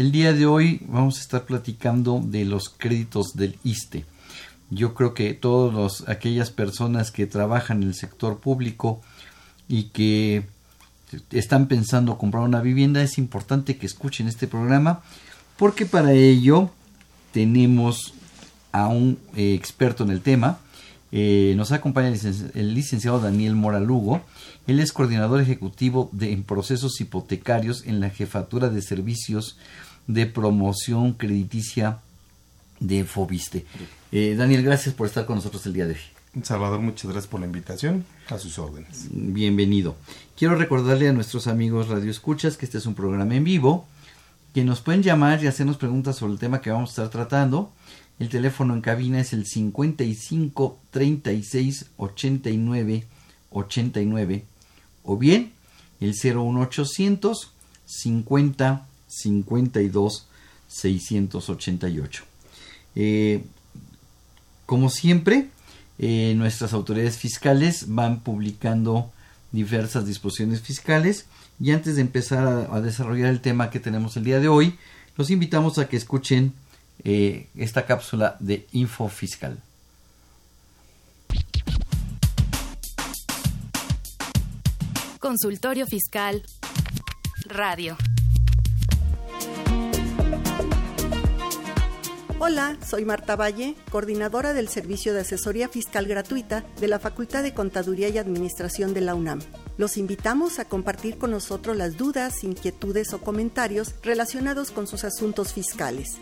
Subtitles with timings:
[0.00, 4.06] El día de hoy vamos a estar platicando de los créditos del ISTE.
[4.70, 9.02] Yo creo que todas aquellas personas que trabajan en el sector público
[9.68, 10.44] y que
[11.32, 15.02] están pensando comprar una vivienda, es importante que escuchen este programa
[15.58, 16.70] porque para ello
[17.32, 18.14] tenemos
[18.72, 20.60] a un eh, experto en el tema.
[21.12, 24.22] Eh, nos acompaña el, licen- el licenciado Daniel Mora Lugo.
[24.66, 29.58] Él es coordinador ejecutivo de, en procesos hipotecarios en la Jefatura de Servicios
[30.12, 31.98] de Promoción Crediticia
[32.80, 33.64] de Fobiste.
[34.10, 36.42] Eh, Daniel, gracias por estar con nosotros el día de hoy.
[36.42, 38.04] Salvador, muchas gracias por la invitación.
[38.28, 39.08] A sus órdenes.
[39.10, 39.96] Bienvenido.
[40.36, 43.86] Quiero recordarle a nuestros amigos Radio Escuchas que este es un programa en vivo,
[44.54, 47.72] que nos pueden llamar y hacernos preguntas sobre el tema que vamos a estar tratando.
[48.18, 53.06] El teléfono en cabina es el 55 36 89
[53.50, 54.44] 89
[55.04, 55.52] o bien
[56.00, 57.52] el 01800
[57.86, 60.26] 50 52
[60.68, 62.24] 688.
[62.94, 63.44] Eh,
[64.66, 65.48] como siempre,
[65.98, 69.10] eh, nuestras autoridades fiscales van publicando
[69.52, 71.26] diversas disposiciones fiscales
[71.60, 74.78] y antes de empezar a, desarrollar el tema que tenemos el día de hoy,
[75.16, 76.54] los invitamos a que escuchen
[77.04, 79.60] eh, esta cápsula de Info Fiscal.
[85.18, 86.42] Consultorio Fiscal.
[87.46, 87.96] Radio.
[92.42, 97.52] Hola, soy Marta Valle, coordinadora del Servicio de Asesoría Fiscal Gratuita de la Facultad de
[97.52, 99.40] Contaduría y Administración de la UNAM.
[99.76, 105.52] Los invitamos a compartir con nosotros las dudas, inquietudes o comentarios relacionados con sus asuntos
[105.52, 106.16] fiscales.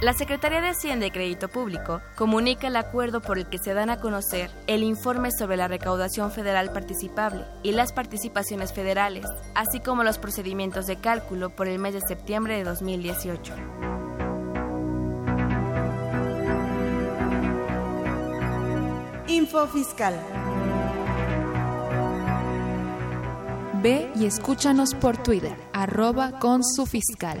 [0.00, 3.90] La Secretaría de Hacienda y Crédito Público comunica el acuerdo por el que se dan
[3.90, 10.04] a conocer el informe sobre la recaudación federal participable y las participaciones federales, así como
[10.04, 13.54] los procedimientos de cálculo por el mes de septiembre de 2018.
[19.26, 20.14] Info Fiscal.
[23.82, 27.40] Ve y escúchanos por Twitter, arroba con su fiscal.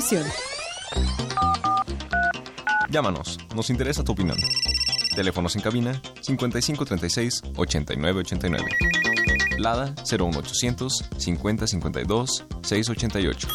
[2.89, 4.37] Llámanos, nos interesa tu opinión.
[5.15, 8.65] Teléfonos en cabina 5536 8989.
[9.59, 13.47] Lada 01800 5052 688.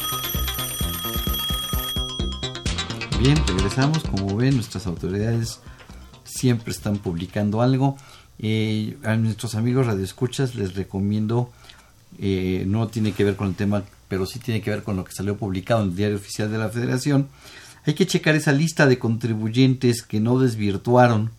[3.18, 4.04] Bien, regresamos.
[4.04, 5.60] Como ven, nuestras autoridades
[6.24, 7.96] siempre están publicando algo.
[8.38, 11.50] Eh, a nuestros amigos radioescuchas les recomiendo,
[12.20, 15.04] eh, no tiene que ver con el tema pero sí tiene que ver con lo
[15.04, 17.28] que salió publicado en el diario oficial de la Federación,
[17.84, 21.30] hay que checar esa lista de contribuyentes que no desvirtuaron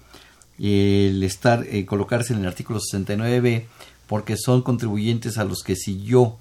[0.60, 3.66] el estar eh, colocarse en el artículo 69b
[4.08, 6.38] porque son contribuyentes a los que si yo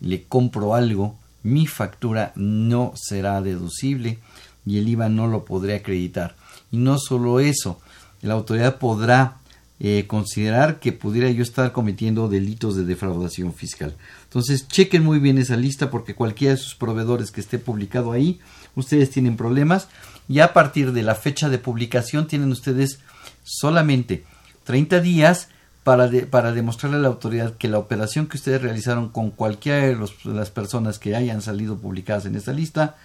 [0.00, 4.18] le compro algo mi factura no será deducible
[4.66, 6.36] y el IVA no lo podré acreditar.
[6.70, 7.80] Y no solo eso
[8.20, 9.38] la autoridad podrá
[9.82, 13.96] eh, considerar que pudiera yo estar cometiendo delitos de defraudación fiscal.
[14.24, 18.40] Entonces, chequen muy bien esa lista porque cualquiera de sus proveedores que esté publicado ahí,
[18.74, 19.88] ustedes tienen problemas
[20.28, 23.00] y a partir de la fecha de publicación tienen ustedes
[23.42, 24.24] solamente
[24.64, 25.48] 30 días
[25.82, 29.96] para, para demostrarle a la autoridad que la operación que ustedes realizaron con cualquiera de,
[29.96, 32.96] de las personas que hayan salido publicadas en esa lista,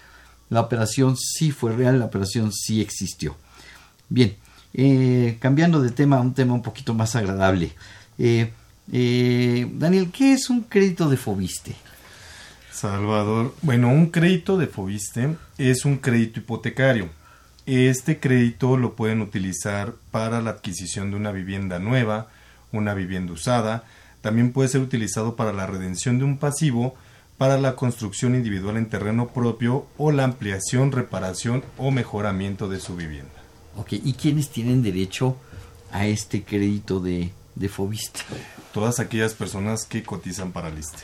[0.50, 3.34] la operación sí fue real, la operación sí existió.
[4.10, 4.36] Bien,
[4.78, 7.72] eh, cambiando de tema, un tema un poquito más agradable.
[8.18, 8.52] Eh,
[8.92, 11.74] eh, Daniel, ¿qué es un crédito de Fobiste?
[12.70, 17.08] Salvador, bueno, un crédito de Fobiste es un crédito hipotecario.
[17.64, 22.28] Este crédito lo pueden utilizar para la adquisición de una vivienda nueva,
[22.70, 23.84] una vivienda usada,
[24.20, 26.94] también puede ser utilizado para la redención de un pasivo,
[27.38, 32.94] para la construcción individual en terreno propio o la ampliación, reparación o mejoramiento de su
[32.94, 33.45] vivienda.
[33.76, 35.36] Ok, ¿y quiénes tienen derecho
[35.92, 38.20] a este crédito de, de Fobiste?
[38.72, 41.02] Todas aquellas personas que cotizan para el ISTE.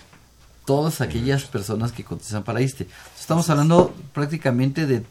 [0.65, 2.87] Todas aquellas personas que cotizan para ISTE.
[3.19, 5.05] Estamos hablando prácticamente de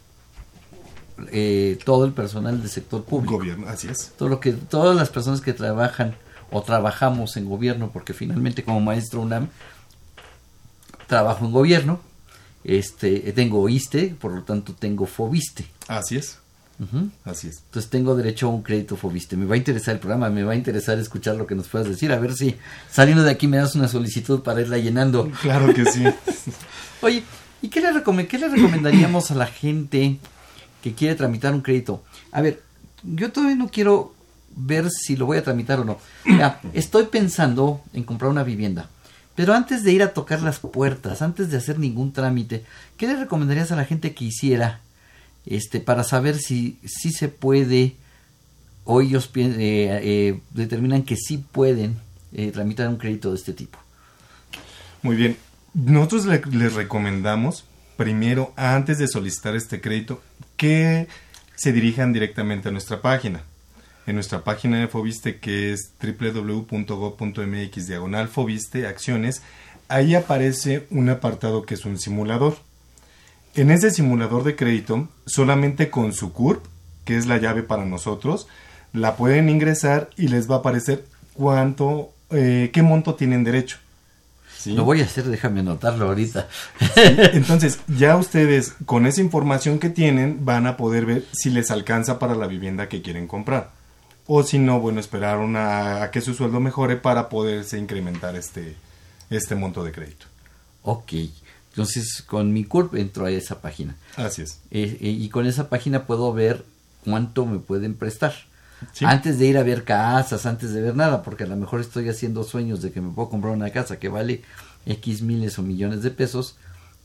[1.32, 3.38] eh, todo el personal del sector público.
[3.38, 4.12] Gobierno, así es.
[4.18, 6.16] Todo lo que, todas las personas que trabajan
[6.52, 9.50] o trabajamos en gobierno, porque finalmente como maestro UNAM
[11.08, 12.00] trabajo en gobierno,
[12.64, 15.66] este, tengo ISTE, por lo tanto tengo FOBISTE.
[15.88, 16.41] Así es.
[17.26, 17.62] Así es.
[17.66, 19.38] Entonces tengo derecho a un crédito Fobiste.
[19.38, 21.88] Me va a interesar el programa, me va a interesar escuchar lo que nos puedas
[21.88, 22.12] decir.
[22.12, 22.56] A ver si
[22.90, 25.30] saliendo de aquí me das una solicitud para irla llenando.
[25.42, 26.04] Claro que sí.
[27.02, 27.24] Oye,
[27.62, 30.18] ¿y qué le, qué le recomendaríamos a la gente
[30.82, 32.04] que quiere tramitar un crédito?
[32.32, 32.62] A ver,
[33.04, 34.14] yo todavía no quiero
[34.56, 36.00] ver si lo voy a tramitar o no.
[36.26, 38.90] Ya, estoy pensando en comprar una vivienda.
[39.36, 42.66] Pero antes de ir a tocar las puertas, antes de hacer ningún trámite,
[42.98, 44.82] ¿qué le recomendarías a la gente que hiciera
[45.46, 47.96] este, para saber si, si se puede
[48.84, 51.98] o ellos eh, eh, determinan que sí pueden
[52.34, 53.78] eh, tramitar un crédito de este tipo.
[55.02, 55.38] Muy bien,
[55.74, 57.66] nosotros les recomendamos
[57.98, 60.22] primero, antes de solicitar este crédito,
[60.58, 61.08] que
[61.56, 63.44] se dirijan directamente a nuestra página.
[64.08, 69.44] En nuestra página de Fobiste, que es www.gov.mx diagonal Fobiste Acciones,
[69.88, 72.58] ahí aparece un apartado que es un simulador
[73.56, 76.66] en ese simulador de crédito, solamente con su CURP,
[77.06, 78.48] que es la llave para nosotros,
[78.94, 83.78] la pueden ingresar y les va a aparecer cuánto, eh, qué monto tienen derecho.
[84.66, 86.48] Lo voy a hacer, déjame anotarlo ahorita.
[87.34, 92.20] entonces, ya ustedes con esa información que tienen van a poder ver si les alcanza
[92.20, 93.72] para la vivienda que quieren comprar.
[94.28, 98.76] O si no, bueno, esperar una, a que su sueldo mejore para poderse incrementar este,
[99.32, 100.28] este monto de crédito.
[100.84, 101.14] Ok.
[101.72, 103.96] Entonces, con mi CURP entro a esa página.
[104.18, 104.60] Así es.
[104.72, 106.66] Eh, eh, y con esa página puedo ver
[107.06, 108.34] cuánto me pueden prestar.
[109.02, 112.10] Antes de ir a ver casas, antes de ver nada, porque a lo mejor estoy
[112.10, 114.42] haciendo sueños de que me puedo comprar una casa que vale
[114.86, 116.56] X miles o millones de pesos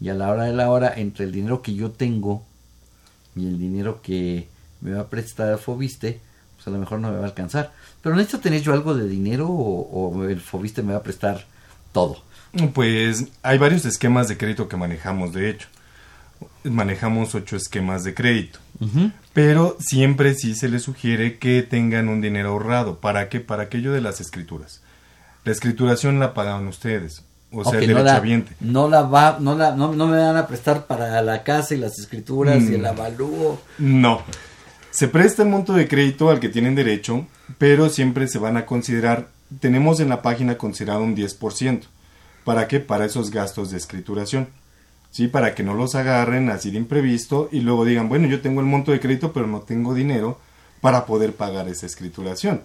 [0.01, 2.45] y a la hora de la hora, entre el dinero que yo tengo
[3.35, 4.49] y el dinero que
[4.81, 6.21] me va a prestar Fobiste,
[6.57, 7.73] pues a lo mejor no me va a alcanzar.
[8.03, 11.45] Pero necesito tener yo algo de dinero o, o el Fobiste me va a prestar
[11.93, 12.23] todo.
[12.75, 15.69] Pues hay varios esquemas de crédito que manejamos, de hecho.
[16.65, 18.59] Manejamos ocho esquemas de crédito.
[19.33, 22.99] Pero siempre sí se les sugiere que tengan un dinero ahorrado.
[23.01, 23.41] ¿Para qué?
[23.41, 24.83] Para aquello de las escrituras.
[25.45, 27.23] La escrituración la pagan ustedes.
[27.53, 28.57] O sea, el no la, derechohabiente.
[28.61, 31.79] no la va, no la, no, no me van a prestar para la casa y
[31.79, 32.87] las escrituras y el Mm.
[32.87, 33.61] avalúo.
[33.79, 34.23] No.
[34.91, 37.27] Se presta el monto de crédito al que tienen derecho,
[37.59, 39.29] pero siempre se van a considerar,
[39.61, 41.87] tenemos en la página considerado un 10%.
[42.47, 42.81] ¿Para qué?
[42.81, 44.49] Para esos gastos de escrituración.
[45.11, 45.29] ¿Sí?
[45.29, 48.67] Para que no los agarren así de imprevisto y luego digan, bueno, yo tengo el
[48.67, 50.39] monto de crédito, pero no tengo dinero
[50.81, 52.63] para poder pagar esa escrituración.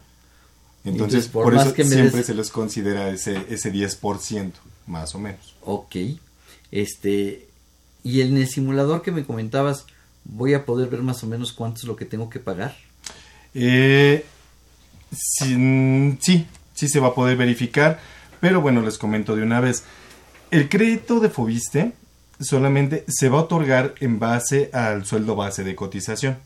[0.84, 4.52] Entonces, Entonces, por eso que siempre des- se les considera ese, ese 10%,
[4.88, 5.56] más o menos.
[5.64, 5.96] Ok.
[6.72, 7.48] Este,
[8.04, 9.86] y en el simulador que me comentabas,
[10.26, 12.76] voy a poder ver más o menos cuánto es lo que tengo que pagar.
[13.54, 14.26] Eh,
[15.12, 18.00] sí, sí, sí se va a poder verificar,
[18.42, 19.86] pero bueno, les comento de una vez.
[20.50, 21.94] El crédito de Fobiste
[22.42, 26.38] solamente se va a otorgar en base al sueldo base de cotización.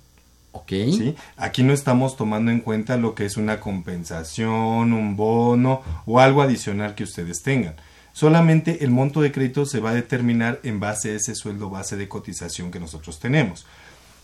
[0.52, 0.70] Ok.
[0.70, 1.16] ¿sí?
[1.38, 6.42] Aquí no estamos tomando en cuenta lo que es una compensación, un bono o algo
[6.42, 7.76] adicional que ustedes tengan.
[8.14, 11.98] Solamente el monto de crédito se va a determinar en base a ese sueldo base
[11.98, 13.66] de cotización que nosotros tenemos.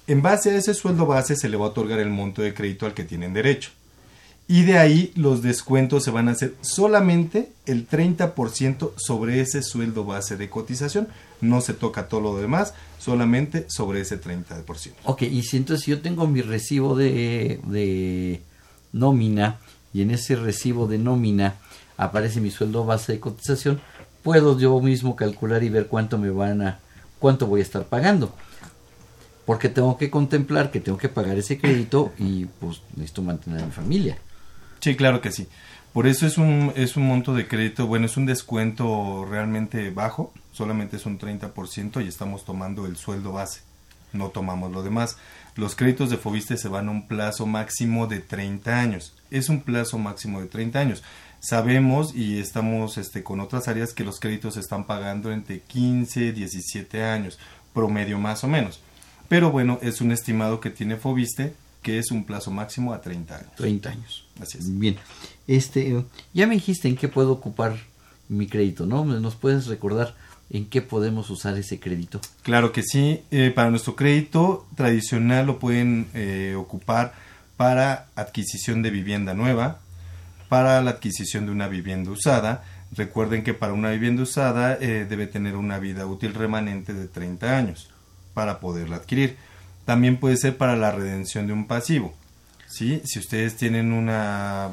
[0.07, 2.85] En base a ese sueldo base se le va a otorgar el monto de crédito
[2.85, 3.71] al que tienen derecho.
[4.51, 10.03] Y de ahí los descuentos se van a hacer solamente el 30% sobre ese sueldo
[10.03, 11.07] base de cotización.
[11.39, 14.65] No se toca todo lo demás, solamente sobre ese 30%.
[15.05, 18.41] Ok, y si entonces yo tengo mi recibo de, de
[18.91, 19.57] nómina
[19.93, 21.55] y en ese recibo de nómina
[21.95, 23.79] aparece mi sueldo base de cotización,
[24.21, 26.79] puedo yo mismo calcular y ver cuánto me van a,
[27.19, 28.35] cuánto voy a estar pagando.
[29.45, 33.65] Porque tengo que contemplar que tengo que pagar ese crédito y pues necesito mantener a
[33.67, 34.17] mi familia.
[34.81, 35.47] Sí, claro que sí.
[35.93, 40.33] Por eso es un, es un monto de crédito, bueno, es un descuento realmente bajo,
[40.53, 43.61] solamente es un 30% y estamos tomando el sueldo base,
[44.13, 45.17] no tomamos lo demás.
[45.55, 49.61] Los créditos de Fobiste se van a un plazo máximo de 30 años, es un
[49.61, 51.03] plazo máximo de 30 años.
[51.41, 56.31] Sabemos y estamos este, con otras áreas que los créditos se están pagando entre 15
[56.31, 57.37] 17 años,
[57.73, 58.79] promedio más o menos.
[59.27, 63.35] Pero bueno, es un estimado que tiene Fobiste que es un plazo máximo a 30
[63.35, 63.51] años.
[63.55, 64.25] 30 años.
[64.39, 64.79] Así es.
[64.79, 64.97] Bien.
[65.47, 67.77] Este, ya me dijiste en qué puedo ocupar
[68.29, 69.03] mi crédito, ¿no?
[69.03, 70.15] ¿Nos puedes recordar
[70.49, 72.21] en qué podemos usar ese crédito?
[72.43, 73.21] Claro que sí.
[73.31, 77.13] Eh, para nuestro crédito tradicional lo pueden eh, ocupar
[77.57, 79.79] para adquisición de vivienda nueva,
[80.49, 82.63] para la adquisición de una vivienda usada.
[82.93, 87.57] Recuerden que para una vivienda usada eh, debe tener una vida útil remanente de 30
[87.57, 87.89] años
[88.33, 89.37] para poderla adquirir.
[89.85, 92.13] También puede ser para la redención de un pasivo.
[92.67, 93.01] ¿sí?
[93.03, 94.69] Si ustedes tienen una,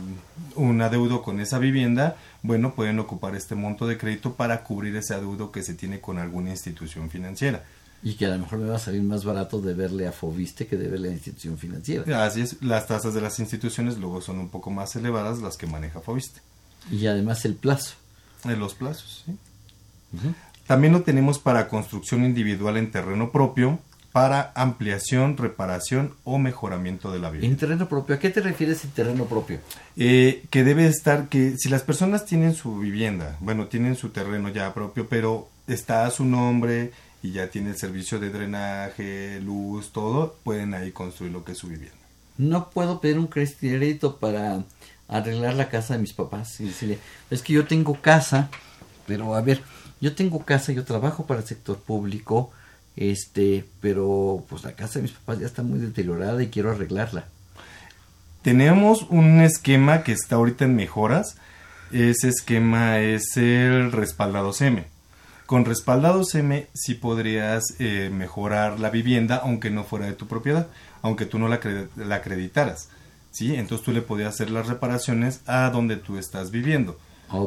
[0.54, 5.14] un adeudo con esa vivienda, bueno, pueden ocupar este monto de crédito para cubrir ese
[5.14, 7.64] adeudo que se tiene con alguna institución financiera.
[8.02, 10.76] Y que a lo mejor me va a salir más barato deberle a Fobiste que
[10.76, 12.24] deberle a la institución financiera.
[12.24, 15.66] Así es, las tasas de las instituciones luego son un poco más elevadas las que
[15.66, 16.40] maneja Fobiste.
[16.92, 17.94] Y además el plazo.
[18.44, 19.36] En los plazos, sí.
[20.68, 23.80] También lo tenemos para construcción individual en terreno propio,
[24.12, 27.52] para ampliación, reparación o mejoramiento de la vivienda.
[27.54, 29.60] En terreno propio, ¿a qué te refieres en terreno propio?
[29.96, 34.48] Eh, que debe estar que si las personas tienen su vivienda, bueno, tienen su terreno
[34.48, 39.92] ya propio, pero está a su nombre y ya tiene el servicio de drenaje, luz,
[39.92, 41.96] todo, pueden ahí construir lo que es su vivienda.
[42.38, 44.64] No puedo pedir un crédito para
[45.08, 46.98] arreglar la casa de mis papás y decirle,
[47.30, 48.48] es que yo tengo casa,
[49.06, 49.62] pero a ver,
[50.00, 52.52] yo tengo casa, yo trabajo para el sector público,
[52.98, 57.26] este, pero pues la casa de mis papás ya está muy deteriorada y quiero arreglarla.
[58.42, 61.36] Tenemos un esquema que está ahorita en mejoras.
[61.92, 64.84] Ese esquema es el respaldado M.
[65.46, 70.66] Con respaldados M sí podrías eh, mejorar la vivienda aunque no fuera de tu propiedad,
[71.00, 71.60] aunque tú no la,
[71.96, 72.90] la acreditaras.
[73.30, 73.54] ¿sí?
[73.54, 76.98] Entonces tú le podías hacer las reparaciones a donde tú estás viviendo.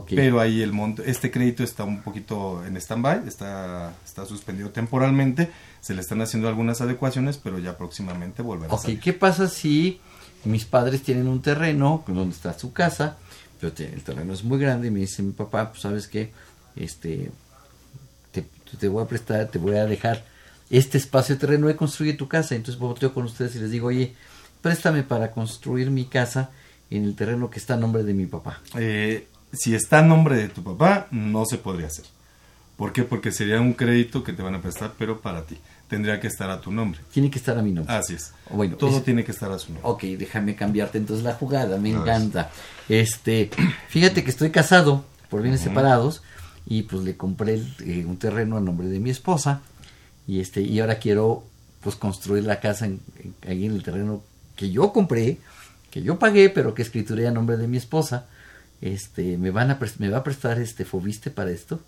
[0.09, 5.51] Pero ahí el monto, este crédito está un poquito en stand-by, está, está suspendido temporalmente,
[5.81, 8.99] se le están haciendo algunas adecuaciones, pero ya próximamente volverá a Ok, salir.
[8.99, 9.99] ¿qué pasa si
[10.45, 13.17] mis padres tienen un terreno donde está su casa,
[13.59, 16.31] pero el terreno es muy grande y me dice mi papá, pues sabes qué,
[16.75, 17.31] este,
[18.31, 18.45] te,
[18.79, 20.23] te voy a prestar, te voy a dejar
[20.69, 22.55] este espacio de terreno y construye tu casa.
[22.55, 24.15] Entonces volteo con ustedes y les digo, oye,
[24.61, 26.49] préstame para construir mi casa
[26.89, 28.61] en el terreno que está a nombre de mi papá.
[28.75, 32.05] Eh, si está a nombre de tu papá, no se podría hacer.
[32.77, 33.03] ¿Por qué?
[33.03, 35.57] Porque sería un crédito que te van a prestar, pero para ti.
[35.87, 37.01] Tendría que estar a tu nombre.
[37.11, 37.93] Tiene que estar a mi nombre.
[37.93, 38.31] Así es.
[38.49, 39.89] Bueno, Todo es- tiene que estar a su nombre.
[39.89, 42.49] Ok, déjame cambiarte entonces la jugada, me encanta.
[42.89, 43.49] Este,
[43.89, 46.23] fíjate que estoy casado por bienes separados
[46.65, 49.61] y pues le compré eh, un terreno a nombre de mi esposa
[50.27, 51.43] y este y ahora quiero
[51.81, 54.21] pues construir la casa en, en- ahí en el terreno
[54.55, 55.39] que yo compré,
[55.89, 58.25] que yo pagué, pero que escrituré a nombre de mi esposa.
[58.81, 61.79] Este, me van a me va a prestar este Fobiste para esto.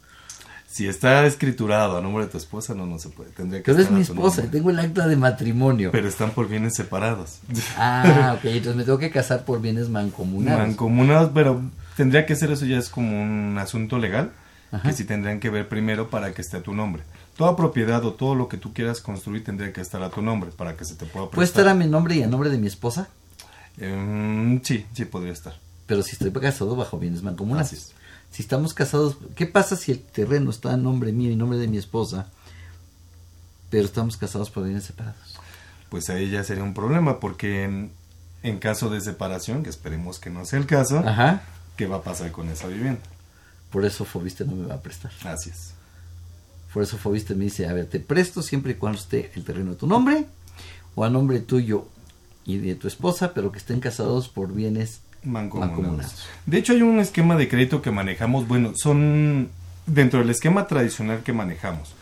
[0.68, 3.30] Si está escriturado a nombre de tu esposa, no, no se puede.
[3.32, 4.58] Tendría que Pero es estar mi esposa, nombre.
[4.58, 5.92] tengo el acta de matrimonio.
[5.92, 7.40] Pero están por bienes separados.
[7.78, 10.60] Ah, ok, entonces me tengo que casar por bienes mancomunados.
[10.68, 11.62] Mancomunados, pero
[11.96, 14.32] tendría que ser eso ya es como un asunto legal
[14.72, 14.90] Ajá.
[14.90, 17.04] que sí tendrían que ver primero para que esté a tu nombre.
[17.38, 20.50] Toda propiedad o todo lo que tú quieras construir tendría que estar a tu nombre
[20.52, 21.36] para que se te pueda prestar.
[21.36, 23.10] ¿Puede estar a mi nombre y a nombre de mi esposa?
[23.78, 25.54] Em, sí, sí podría estar.
[25.86, 27.74] Pero si estoy casado bajo bienes mancomunados.
[27.74, 27.94] Es.
[28.32, 31.68] Si estamos casados, ¿qué pasa si el terreno está a nombre mío y nombre de
[31.68, 32.32] mi esposa,
[33.70, 35.38] pero estamos casados por bienes separados?
[35.90, 37.92] Pues ahí ya sería un problema porque en,
[38.42, 41.44] en caso de separación, que esperemos que no sea el caso, Ajá.
[41.78, 43.02] ¿qué va a pasar con esa vivienda?
[43.70, 45.12] Por eso Fobiste no me va a prestar.
[45.26, 45.74] Así es.
[46.74, 49.74] Por eso Fobiste me dice, a ver, te presto siempre y cuando esté el terreno
[49.74, 50.26] a tu nombre
[50.96, 51.88] o a nombre tuyo
[52.46, 55.78] y de tu esposa, pero que estén casados por bienes Mancomunados.
[55.78, 56.28] mancomunados.
[56.46, 59.50] De hecho, hay un esquema de crédito que manejamos, bueno, son
[59.86, 61.94] dentro del esquema tradicional que manejamos.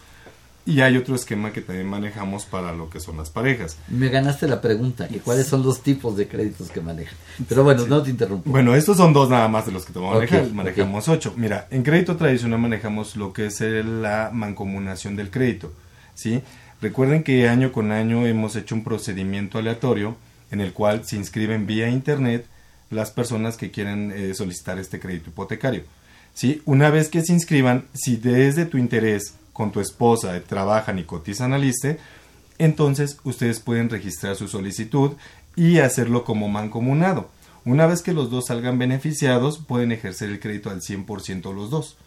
[0.64, 3.78] Y hay otro esquema que también manejamos para lo que son las parejas.
[3.88, 7.16] Me ganaste la pregunta, que cuáles son los tipos de créditos que manejan.
[7.50, 8.48] Pero bueno, no te interrumpo.
[8.48, 10.52] Bueno, estos son dos nada más de los que te voy a manejar.
[10.52, 11.34] Manejamos ocho.
[11.36, 15.74] Mira, en crédito tradicional manejamos lo que es la mancomunación del crédito.
[16.14, 16.42] ¿sí?
[16.80, 20.16] Recuerden que año con año hemos hecho un procedimiento aleatorio
[20.52, 22.46] en el cual se inscriben vía internet
[22.92, 25.84] las personas que quieren eh, solicitar este crédito hipotecario.
[26.34, 26.62] ¿sí?
[26.66, 31.54] Una vez que se inscriban, si desde tu interés con tu esposa trabajan y cotizan
[31.54, 32.00] al ISSSTE,
[32.58, 35.14] entonces ustedes pueden registrar su solicitud
[35.56, 37.30] y hacerlo como mancomunado.
[37.66, 41.98] Una vez que los dos salgan beneficiados, pueden ejercer el crédito al 100% los dos.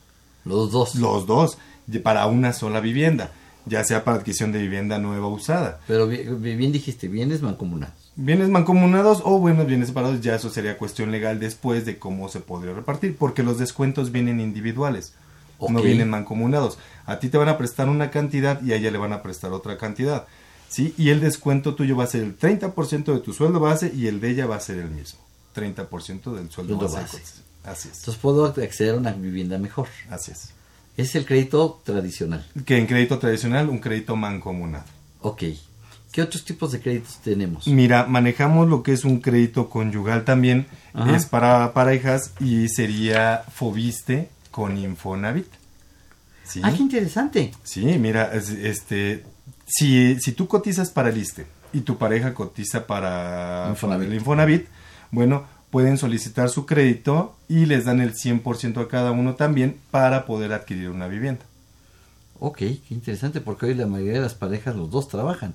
[0.45, 0.95] Los dos.
[0.97, 1.59] Los dos,
[2.03, 3.33] para una sola vivienda,
[3.67, 5.81] ya sea para adquisición de vivienda nueva o usada.
[5.87, 7.95] Pero bien, bien dijiste, bienes mancomunados.
[8.17, 12.41] Bienes mancomunados o buenos bienes separados, ya eso sería cuestión legal después de cómo se
[12.41, 15.15] podría repartir, porque los descuentos vienen individuales,
[15.61, 15.85] no Ok.
[15.85, 16.79] vienen mancomunados.
[17.07, 19.53] A ti te van a prestar una cantidad y a ella le van a prestar
[19.53, 20.27] otra cantidad.
[20.69, 20.95] ¿sí?
[20.99, 24.21] Y el descuento tuyo va a ser el 30% de tu sueldo base y el
[24.21, 25.21] de ella va a ser el mismo.
[25.55, 27.17] 30% del sueldo Sueldo base.
[27.19, 27.43] base.
[27.65, 27.99] Así es.
[27.99, 29.89] Entonces puedo acceder a una vivienda mejor.
[30.11, 30.51] Así es.
[30.97, 32.47] Es el crédito tradicional.
[32.65, 34.85] Que en crédito tradicional, un crédito mancomunado.
[35.21, 35.43] Ok.
[36.13, 37.67] ¿Qué otros tipos de créditos tenemos?
[37.67, 41.17] Mira, manejamos lo que es un crédito conyugal también, Ajá.
[41.17, 45.49] es para parejas y sería Fobiste con Infonavit.
[46.45, 46.61] ¿Sí?
[46.63, 47.53] Ah, qué interesante.
[47.65, 49.25] Sí, mira, es- este,
[49.67, 54.07] si, si tú cotizas para el ISSSTE y tu pareja cotiza para Infonavit.
[54.09, 54.67] el Infonavit,
[55.11, 60.25] bueno, pueden solicitar su crédito y les dan el 100% a cada uno también para
[60.25, 61.45] poder adquirir una vivienda.
[62.39, 65.53] Ok, qué interesante, porque hoy la mayoría de las parejas, los dos trabajan.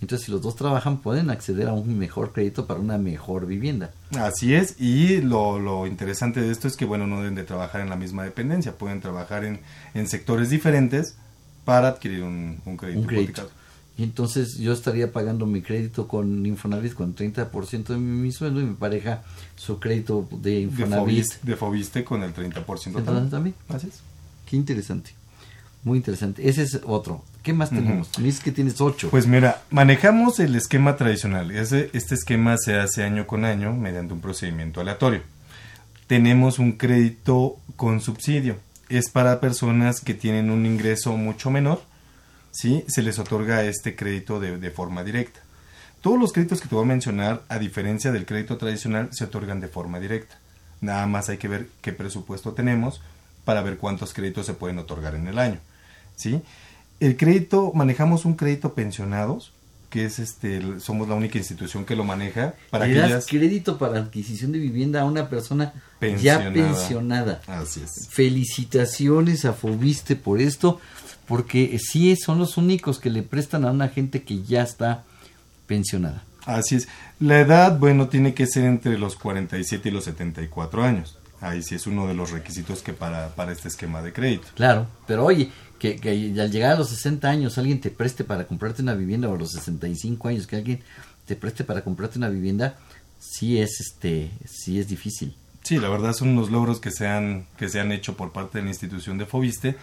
[0.00, 3.92] Entonces, si los dos trabajan, pueden acceder a un mejor crédito para una mejor vivienda.
[4.18, 7.82] Así es, y lo, lo interesante de esto es que, bueno, no deben de trabajar
[7.82, 9.60] en la misma dependencia, pueden trabajar en,
[9.94, 11.18] en sectores diferentes
[11.64, 13.50] para adquirir un, un crédito Un crédito.
[13.98, 18.64] Y entonces yo estaría pagando mi crédito con Infonavit con 30% de mi, sueldo y
[18.64, 19.22] mi pareja
[19.56, 21.26] su crédito de Infonavit.
[21.42, 23.30] De Fobiste con el 30% ¿Entonces también.
[23.30, 23.54] también?
[23.68, 24.00] Así es.
[24.44, 25.12] Qué interesante.
[25.82, 26.48] Muy interesante.
[26.48, 27.24] Ese es otro.
[27.42, 28.08] ¿Qué más tenemos?
[28.18, 29.08] Me dices que tienes ocho.
[29.08, 31.52] Pues mira, manejamos el esquema tradicional.
[31.52, 35.22] Este esquema se hace año con año mediante un procedimiento aleatorio.
[36.08, 38.56] Tenemos un crédito con subsidio.
[38.88, 41.80] Es para personas que tienen un ingreso mucho menor.
[42.56, 42.84] ¿Sí?
[42.88, 45.40] Se les otorga este crédito de, de forma directa.
[46.00, 49.60] Todos los créditos que te voy a mencionar, a diferencia del crédito tradicional, se otorgan
[49.60, 50.38] de forma directa.
[50.80, 53.00] Nada más hay que ver qué presupuesto tenemos
[53.44, 55.58] para ver cuántos créditos se pueden otorgar en el año.
[56.16, 56.42] ¿sí?
[57.00, 59.52] El crédito, manejamos un crédito pensionados,
[59.90, 63.98] que es este, somos la única institución que lo maneja para Le das crédito para
[63.98, 66.44] adquisición de vivienda a una persona Pensionada.
[66.44, 67.40] ya pensionada.
[67.46, 68.08] Así es.
[68.10, 70.80] Felicitaciones a Fobiste por esto,
[71.26, 75.04] porque sí son los únicos que le prestan a una gente que ya está
[75.66, 76.22] pensionada.
[76.44, 76.88] Así es.
[77.18, 81.18] La edad, bueno, tiene que ser entre los 47 y los 74 años.
[81.40, 84.46] Ahí sí es uno de los requisitos que para, para este esquema de crédito.
[84.54, 86.10] Claro, pero oye, que, que
[86.40, 89.38] al llegar a los 60 años alguien te preste para comprarte una vivienda o a
[89.38, 90.80] los 65 años que alguien
[91.26, 92.78] te preste para comprarte una vivienda,
[93.18, 95.34] sí es este, sí es difícil.
[95.62, 98.58] Sí, la verdad son unos logros que se han, que se han hecho por parte
[98.58, 99.76] de la institución de Fobiste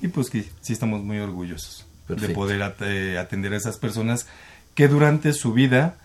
[0.00, 4.26] y pues que sí estamos muy orgullosos de poder atender a esas personas
[4.74, 5.96] que durante su vida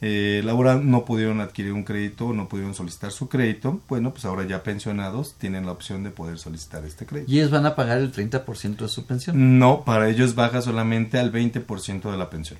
[0.00, 4.44] eh, laboral no pudieron adquirir un crédito, no pudieron solicitar su crédito, bueno, pues ahora
[4.44, 7.30] ya pensionados tienen la opción de poder solicitar este crédito.
[7.30, 9.60] ¿Y ellos van a pagar el 30% de su pensión?
[9.60, 12.58] No, para ellos baja solamente al 20% de la pensión.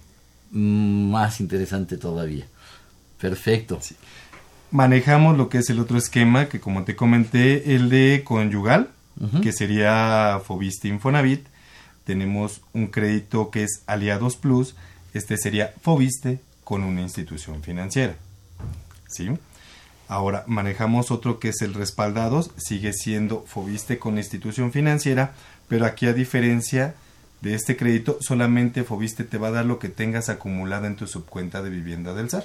[0.52, 2.46] Más interesante todavía.
[3.20, 3.80] Perfecto.
[4.70, 8.90] Manejamos lo que es el otro esquema que como te comenté, el de conyugal,
[9.42, 11.46] que sería Fobiste Infonavit.
[12.04, 14.74] Tenemos un crédito que es Aliados Plus,
[15.14, 18.16] este sería Fobiste con una institución financiera.
[19.08, 19.30] ¿Sí?
[20.08, 25.34] Ahora manejamos otro que es el respaldados, sigue siendo Fobiste con institución financiera,
[25.68, 26.94] pero aquí a diferencia
[27.40, 31.06] de este crédito, solamente Fobiste te va a dar lo que tengas acumulado en tu
[31.06, 32.44] subcuenta de vivienda del SAR.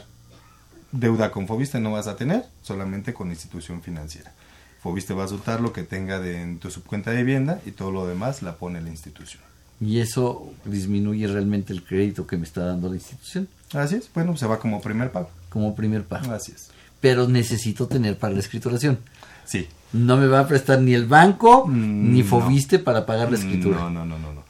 [0.92, 4.34] Deuda con Fobiste no vas a tener, solamente con institución financiera.
[4.82, 7.92] Fobiste va a soltar lo que tenga de, en tu subcuenta de vivienda y todo
[7.92, 9.42] lo demás la pone la institución.
[9.80, 13.48] ¿Y eso disminuye realmente el crédito que me está dando la institución?
[13.74, 15.30] Así es, bueno, se va como primer pago.
[15.50, 16.32] Como primer pago.
[16.32, 16.70] Así es.
[17.00, 19.00] Pero necesito tener para la escrituración.
[19.46, 19.68] Sí.
[19.94, 23.78] No me va a prestar ni el banco mm, ni Fobiste para pagar la escritura.
[23.78, 24.48] No, no, no, no, no.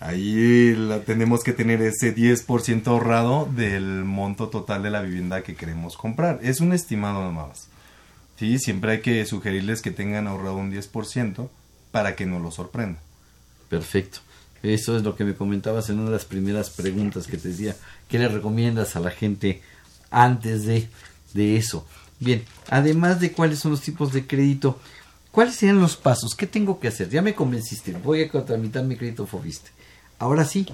[0.00, 5.56] Ahí la, tenemos que tener ese 10% ahorrado del monto total de la vivienda que
[5.56, 6.38] queremos comprar.
[6.42, 7.67] Es un estimado nomás.
[8.38, 11.48] Sí, siempre hay que sugerirles que tengan ahorrado un 10%
[11.90, 13.00] para que no lo sorprenda.
[13.68, 14.20] Perfecto.
[14.62, 17.76] Eso es lo que me comentabas en una de las primeras preguntas que te decía.
[18.08, 19.62] ¿Qué le recomiendas a la gente
[20.10, 20.88] antes de,
[21.34, 21.86] de eso?
[22.20, 24.80] Bien, además de cuáles son los tipos de crédito,
[25.30, 26.34] ¿cuáles serían los pasos?
[26.34, 27.08] ¿Qué tengo que hacer?
[27.08, 29.70] Ya me convenciste, voy a tramitar mi crédito Fobiste.
[30.18, 30.66] Ahora sí,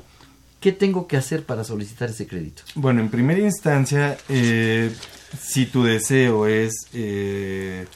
[0.64, 2.62] ¿qué tengo que hacer para solicitar ese crédito?
[2.74, 4.90] Bueno, en primera instancia, eh,
[5.38, 7.87] si tu deseo es eh,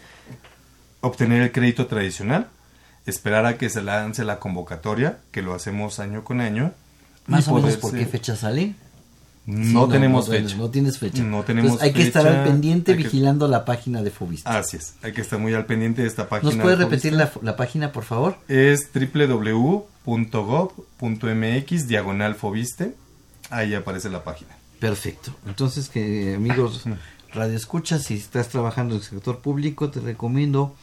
[1.00, 2.48] obtener el crédito tradicional,
[3.06, 6.74] esperar a que se lance la convocatoria, que lo hacemos año con año.
[7.26, 8.74] Más o menos por qué fecha sale.
[9.48, 10.56] No, tenemos fecha.
[10.56, 11.22] No tienes fecha.
[11.22, 14.58] No tenemos hay que estar al pendiente vigilando la página de Fobista.
[14.58, 16.52] Así es, hay que estar muy al pendiente de esta página.
[16.52, 18.36] ¿Nos puede repetir la, página, por favor?
[18.48, 19.88] Es www.gov.mx
[21.88, 22.94] diagonal Fobiste.
[23.48, 24.50] Ahí aparece la página.
[24.80, 25.34] Perfecto.
[25.46, 26.84] Entonces, que amigos
[27.32, 30.74] Radio Escucha, si estás trabajando en el sector público, te recomiendo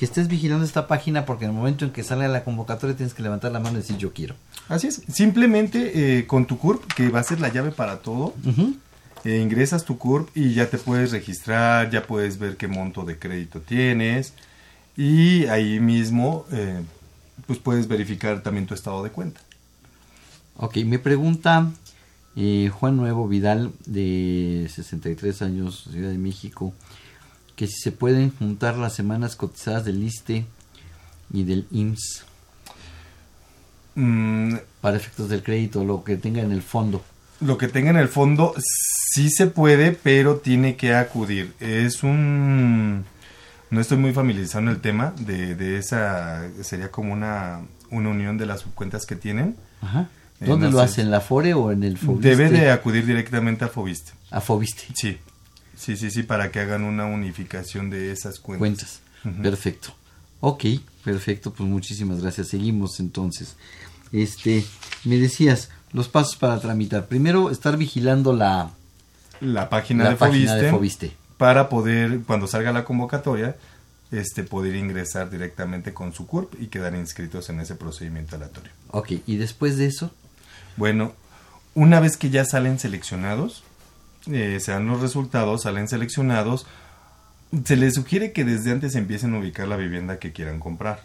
[0.00, 3.12] que estés vigilando esta página porque en el momento en que sale la convocatoria tienes
[3.12, 4.34] que levantar la mano y decir yo quiero.
[4.66, 8.32] Así es, simplemente eh, con tu CURP, que va a ser la llave para todo,
[9.24, 13.18] eh, ingresas tu CURP y ya te puedes registrar, ya puedes ver qué monto de
[13.18, 14.32] crédito tienes
[14.96, 16.80] y ahí mismo eh,
[17.46, 19.42] pues puedes verificar también tu estado de cuenta.
[20.56, 21.70] Ok, me pregunta
[22.34, 26.72] Juan Nuevo Vidal de 63 años, Ciudad de México
[27.60, 30.46] que si se pueden juntar las semanas cotizadas del ISTE
[31.30, 32.24] y del IMSS
[33.96, 37.04] mm, para efectos del crédito, lo que tenga en el fondo.
[37.42, 41.52] Lo que tenga en el fondo sí se puede, pero tiene que acudir.
[41.60, 43.04] Es un...
[43.68, 46.48] No estoy muy familiarizado en el tema de, de esa...
[46.62, 49.56] Sería como una, una unión de las cuentas que tienen.
[49.82, 50.08] Ajá.
[50.40, 51.04] Eh, ¿Dónde lo hacen?
[51.04, 52.26] ¿En la FORE o en el FOBISTE?
[52.26, 54.12] Debe de acudir directamente a FOBISTE.
[54.30, 54.84] A FOBISTE.
[54.94, 55.18] Sí.
[55.80, 59.00] Sí, sí, sí, para que hagan una unificación de esas cuentas.
[59.22, 59.42] Cuentas.
[59.42, 59.94] Perfecto.
[60.40, 60.64] Ok,
[61.02, 62.48] perfecto, pues muchísimas gracias.
[62.48, 63.56] Seguimos entonces.
[64.12, 64.62] Este,
[65.04, 67.06] me decías los pasos para tramitar.
[67.06, 68.72] Primero, estar vigilando la
[69.40, 73.56] la página, de, Fobiste, para poder cuando salga la convocatoria
[74.10, 78.72] este poder ingresar directamente con su CURP y quedar inscritos en ese procedimiento aleatorio.
[78.90, 80.10] Ok, y después de eso,
[80.76, 81.14] bueno,
[81.74, 83.62] una vez que ya salen seleccionados,
[84.26, 86.66] eh, se dan los resultados, salen seleccionados,
[87.64, 91.02] se les sugiere que desde antes empiecen a ubicar la vivienda que quieran comprar.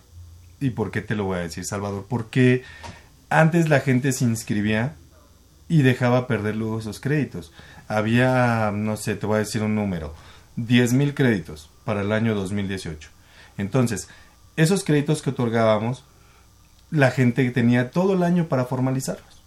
[0.60, 2.06] ¿Y por qué te lo voy a decir, Salvador?
[2.08, 2.64] Porque
[3.30, 4.96] antes la gente se inscribía
[5.68, 7.52] y dejaba perder luego esos créditos.
[7.88, 10.14] Había, no sé, te voy a decir un número,
[10.56, 13.10] 10 mil créditos para el año 2018.
[13.58, 14.08] Entonces,
[14.56, 16.04] esos créditos que otorgábamos,
[16.92, 19.44] la gente tenía todo el año para formalizarlos.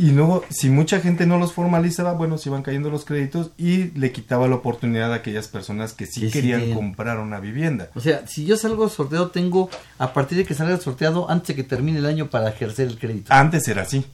[0.00, 3.90] Y luego, si mucha gente no los formalizaba, bueno, se iban cayendo los créditos y
[3.98, 7.90] le quitaba la oportunidad a aquellas personas que sí, querían comprar una vivienda.
[7.94, 11.48] O sea, si yo salgo sorteado, tengo, a partir de que salga el sorteado, antes
[11.48, 13.30] de que termine el año para ejercer el crédito.
[13.30, 14.06] Antes era así.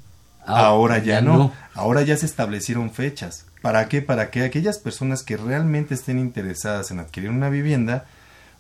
[0.45, 1.53] Ah, Ahora ya, no.
[1.73, 3.47] Ahora ya se establecieron fechas.
[3.63, 4.03] ¿Para qué?
[4.03, 8.07] Para que aquellas personas que realmente estén interesadas en adquirir una vivienda,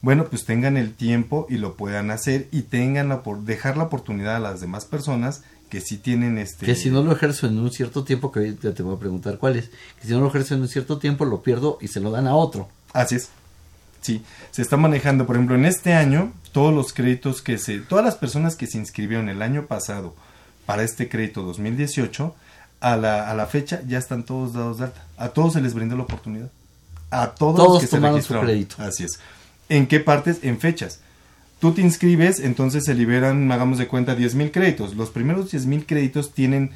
[0.01, 3.83] bueno, pues tengan el tiempo y lo puedan hacer y tengan la, por dejar la
[3.85, 6.67] oportunidad a las demás personas que sí tienen este...
[6.67, 9.39] Que si no lo ejerzo en un cierto tiempo, que ahorita te voy a preguntar
[9.39, 12.01] cuál es, que si no lo ejerzo en un cierto tiempo lo pierdo y se
[12.01, 12.69] lo dan a otro.
[12.93, 13.31] Así es.
[14.01, 18.05] Sí, se está manejando, por ejemplo, en este año, todos los créditos que se, todas
[18.05, 20.15] las personas que se inscribieron el año pasado
[20.65, 22.35] para este crédito 2018,
[22.81, 25.05] a la, a la fecha ya están todos dados de alta.
[25.17, 26.51] A todos se les brindó la oportunidad.
[27.11, 28.47] A todos, todos los que se registraron.
[28.47, 28.77] crédito.
[28.79, 29.19] Así es.
[29.69, 30.39] ¿En qué partes?
[30.43, 31.01] En fechas.
[31.59, 34.95] Tú te inscribes, entonces se liberan, hagamos de cuenta, 10 mil créditos.
[34.95, 36.71] Los primeros 10 mil créditos tienen,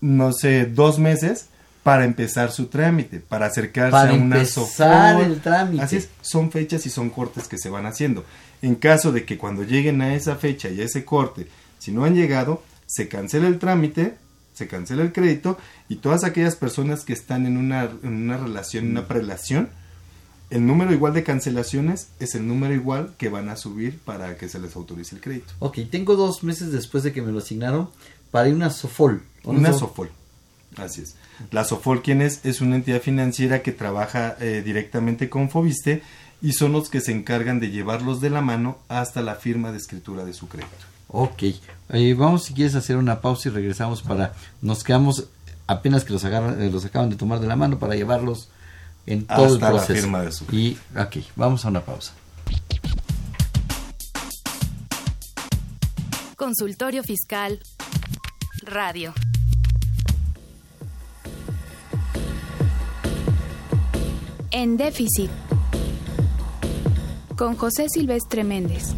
[0.00, 1.48] no sé, dos meses
[1.82, 5.84] para empezar su trámite, para acercarse para a una empezar el trámite.
[5.84, 8.24] Así es, son fechas y son cortes que se van haciendo.
[8.62, 11.46] En caso de que cuando lleguen a esa fecha y a ese corte,
[11.78, 14.14] si no han llegado, se cancela el trámite,
[14.54, 15.58] se cancela el crédito
[15.88, 19.68] y todas aquellas personas que están en una, en una relación, en una prelación,
[20.50, 24.48] el número igual de cancelaciones es el número igual que van a subir para que
[24.48, 25.52] se les autorice el crédito.
[25.58, 27.88] Ok, tengo dos meses después de que me lo asignaron
[28.30, 29.22] para ir a una SOFOL.
[29.44, 30.10] Una SOFOL,
[30.76, 31.16] así es.
[31.50, 32.44] La SOFOL, ¿quién es?
[32.44, 36.02] Es una entidad financiera que trabaja eh, directamente con Fobiste
[36.40, 39.78] y son los que se encargan de llevarlos de la mano hasta la firma de
[39.78, 40.70] escritura de su crédito.
[41.08, 41.42] Ok,
[41.90, 45.28] eh, vamos si quieres hacer una pausa y regresamos para, nos quedamos
[45.66, 48.48] apenas que los, agarran, eh, los acaban de tomar de la mano para llevarlos
[49.06, 49.92] en todo hasta el proceso.
[49.92, 50.44] la firma de su.
[50.50, 52.12] Y ok, vamos a una pausa.
[56.36, 57.60] Consultorio Fiscal
[58.62, 59.14] Radio.
[64.50, 65.30] En déficit.
[67.36, 68.94] Con José Silvestre Méndez.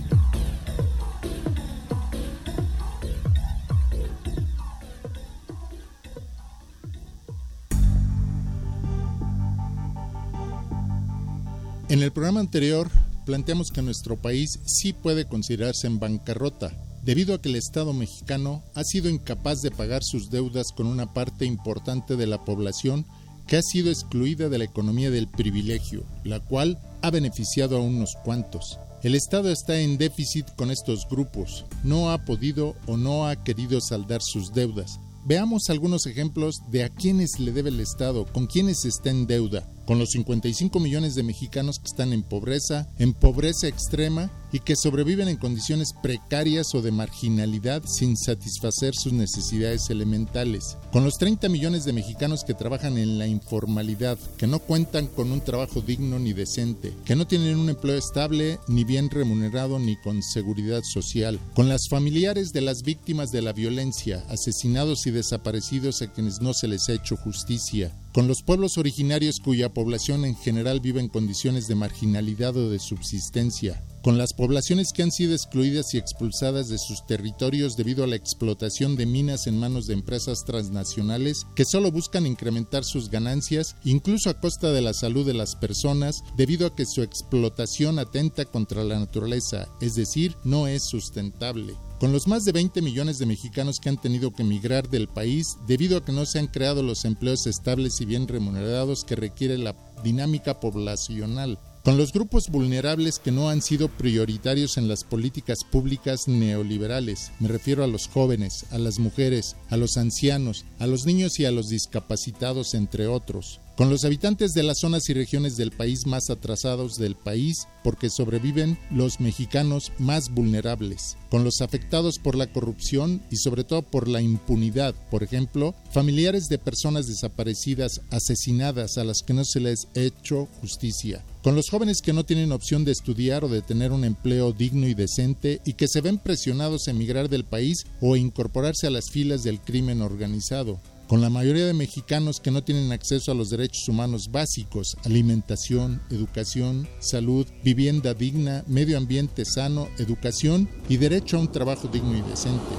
[11.97, 12.91] En el programa anterior
[13.25, 16.71] planteamos que nuestro país sí puede considerarse en bancarrota,
[17.03, 21.15] debido a que el Estado mexicano ha sido incapaz de pagar sus deudas con una
[21.15, 23.07] parte importante de la población
[23.47, 28.15] que ha sido excluida de la economía del privilegio, la cual ha beneficiado a unos
[28.27, 28.79] cuantos.
[29.03, 33.81] El Estado está en déficit con estos grupos, no ha podido o no ha querido
[33.81, 35.01] saldar sus deudas.
[35.25, 39.67] Veamos algunos ejemplos de a quiénes le debe el Estado, con quiénes está en deuda
[39.87, 44.77] con los 55 millones de mexicanos que están en pobreza, en pobreza extrema y que
[44.77, 51.49] sobreviven en condiciones precarias o de marginalidad sin satisfacer sus necesidades elementales, con los 30
[51.49, 56.19] millones de mexicanos que trabajan en la informalidad, que no cuentan con un trabajo digno
[56.19, 61.39] ni decente, que no tienen un empleo estable ni bien remunerado ni con seguridad social,
[61.55, 66.55] con las familiares de las víctimas de la violencia, asesinados y desaparecidos a quienes no
[66.55, 71.09] se les ha hecho justicia, con los pueblos originarios cuya población en general vive en
[71.09, 76.69] condiciones de marginalidad o de subsistencia, con las poblaciones que han sido excluidas y expulsadas
[76.69, 81.65] de sus territorios debido a la explotación de minas en manos de empresas transnacionales que
[81.65, 86.69] solo buscan incrementar sus ganancias, incluso a costa de la salud de las personas, debido
[86.69, 91.75] a que su explotación atenta contra la naturaleza, es decir, no es sustentable.
[91.99, 95.57] Con los más de 20 millones de mexicanos que han tenido que emigrar del país
[95.67, 99.59] debido a que no se han creado los empleos estables y bien remunerados que requiere
[99.59, 105.63] la dinámica poblacional, con los grupos vulnerables que no han sido prioritarios en las políticas
[105.63, 107.31] públicas neoliberales.
[107.39, 111.45] Me refiero a los jóvenes, a las mujeres, a los ancianos, a los niños y
[111.45, 116.07] a los discapacitados, entre otros con los habitantes de las zonas y regiones del país
[116.07, 122.47] más atrasados del país porque sobreviven los mexicanos más vulnerables, con los afectados por la
[122.47, 129.05] corrupción y sobre todo por la impunidad, por ejemplo, familiares de personas desaparecidas, asesinadas a
[129.05, 132.85] las que no se les ha hecho justicia, con los jóvenes que no tienen opción
[132.85, 136.89] de estudiar o de tener un empleo digno y decente y que se ven presionados
[136.89, 141.31] a emigrar del país o a incorporarse a las filas del crimen organizado, con la
[141.31, 147.47] mayoría de mexicanos que no tienen acceso a los derechos humanos básicos, alimentación, educación, salud,
[147.63, 152.75] vivienda digna, medio ambiente sano, educación y derecho a un trabajo digno y decente.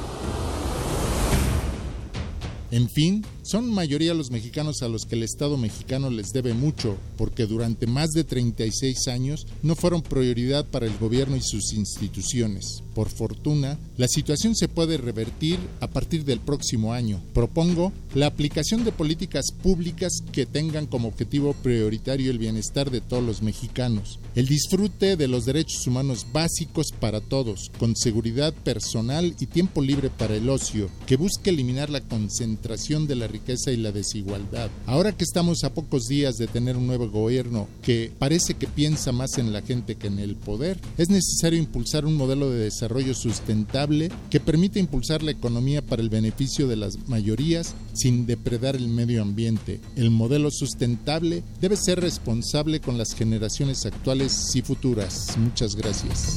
[2.72, 6.98] En fin, son mayoría los mexicanos a los que el Estado mexicano les debe mucho,
[7.18, 12.84] porque durante más de 36 años no fueron prioridad para el gobierno y sus instituciones.
[12.94, 17.22] Por fortuna, la situación se puede revertir a partir del próximo año.
[17.34, 23.24] Propongo la aplicación de políticas públicas que tengan como objetivo prioritario el bienestar de todos
[23.24, 29.46] los mexicanos, el disfrute de los derechos humanos básicos para todos, con seguridad personal y
[29.46, 33.92] tiempo libre para el ocio, que busque eliminar la concentración de la riqueza y la
[33.92, 34.70] desigualdad.
[34.86, 39.12] Ahora que estamos a pocos días de tener un nuevo gobierno que parece que piensa
[39.12, 43.14] más en la gente que en el poder, es necesario impulsar un modelo de desarrollo
[43.14, 48.88] sustentable que permita impulsar la economía para el beneficio de las mayorías sin depredar el
[48.88, 49.80] medio ambiente.
[49.96, 55.38] El modelo sustentable debe ser responsable con las generaciones actuales y futuras.
[55.38, 56.36] Muchas gracias.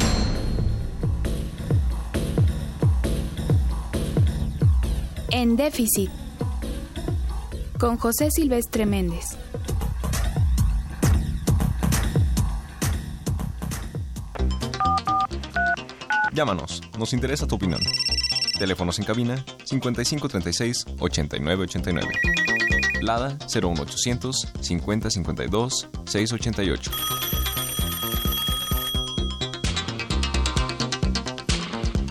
[5.31, 6.20] En déficit.
[7.81, 9.39] Con José Silvestre Méndez.
[16.35, 17.81] Llámanos, nos interesa tu opinión.
[18.59, 22.13] Teléfonos en cabina 5536 8989.
[23.01, 26.91] Lada 01800 5052 688.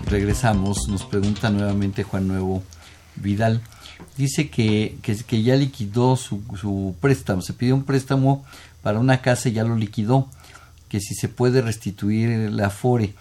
[0.08, 2.64] Regresamos, nos pregunta nuevamente Juan Nuevo
[3.18, 3.62] Vidal.
[4.18, 8.46] Dice que, que, ya liquidó su, su préstamo, se pidió un préstamo
[8.82, 10.28] para una casa y ya lo liquidó,
[10.90, 13.14] que si se puede restituir la FORE.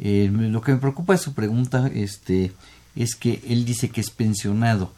[0.00, 2.52] Eh, lo que me preocupa de su pregunta este,
[2.96, 4.92] es que él dice que es pensionado.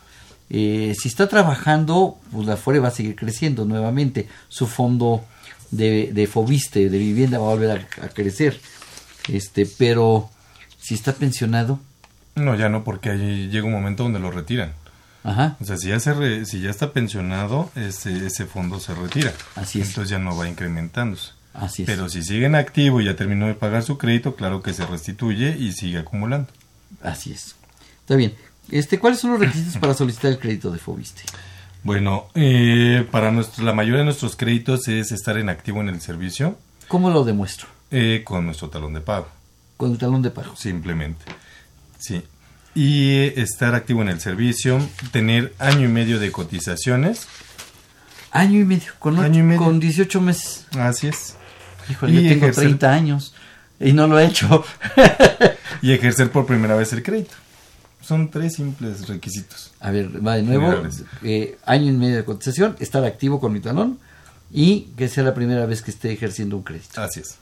[0.49, 4.29] Eh, si está trabajando, pues la FORE va a seguir creciendo nuevamente.
[4.49, 5.25] Su fondo
[5.70, 8.61] de, de Fobiste, de vivienda, va a volver a, a, crecer.
[9.29, 10.31] Este, pero
[10.79, 11.81] si está pensionado.
[12.35, 14.72] No, ya no, porque ahí llega un momento donde lo retiran.
[15.26, 15.56] Ajá.
[15.60, 19.32] O sea, si ya, se re, si ya está pensionado, ese, ese fondo se retira.
[19.56, 19.88] Así es.
[19.88, 21.32] Entonces ya no va incrementándose.
[21.52, 21.86] Así es.
[21.86, 24.86] Pero si sigue en activo y ya terminó de pagar su crédito, claro que se
[24.86, 26.48] restituye y sigue acumulando.
[27.02, 27.56] Así es.
[28.02, 28.34] Está bien.
[28.70, 31.22] Este, ¿Cuáles son los requisitos para solicitar el crédito de Fobiste?
[31.82, 36.00] Bueno, eh, para nuestro, la mayoría de nuestros créditos es estar en activo en el
[36.00, 36.56] servicio.
[36.86, 37.66] ¿Cómo lo demuestro?
[37.90, 39.26] Eh, con nuestro talón de pago.
[39.76, 40.54] Con el talón de pago.
[40.54, 41.24] Simplemente.
[41.98, 42.22] Sí.
[42.76, 44.78] Y estar activo en el servicio,
[45.10, 47.26] tener año y medio de cotizaciones.
[48.30, 49.64] Año y medio, con, año y medio.
[49.64, 50.66] con 18 meses.
[50.78, 51.36] Así es.
[51.90, 52.64] Híjole, y yo tengo ejercer...
[52.64, 53.34] 30 años
[53.80, 54.64] y no lo he hecho.
[55.82, 57.34] y ejercer por primera vez el crédito.
[58.02, 59.72] Son tres simples requisitos.
[59.80, 60.86] A ver, va de nuevo.
[61.22, 63.98] Eh, año y medio de cotización, estar activo con mi talón
[64.52, 67.00] y que sea la primera vez que esté ejerciendo un crédito.
[67.00, 67.38] Así es.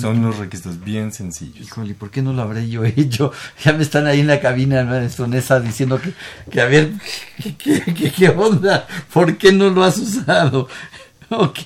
[0.00, 1.66] Son los requisitos bien sencillos.
[1.66, 3.32] Híjole, ¿por qué no lo habré yo hecho?
[3.64, 4.96] Ya me están ahí en la cabina, ¿no?
[4.96, 6.12] en esa diciendo que,
[6.50, 6.92] que a ver,
[7.40, 8.86] ¿qué, qué, ¿qué, onda?
[9.12, 10.68] ¿Por qué no lo has usado?
[11.30, 11.58] ok,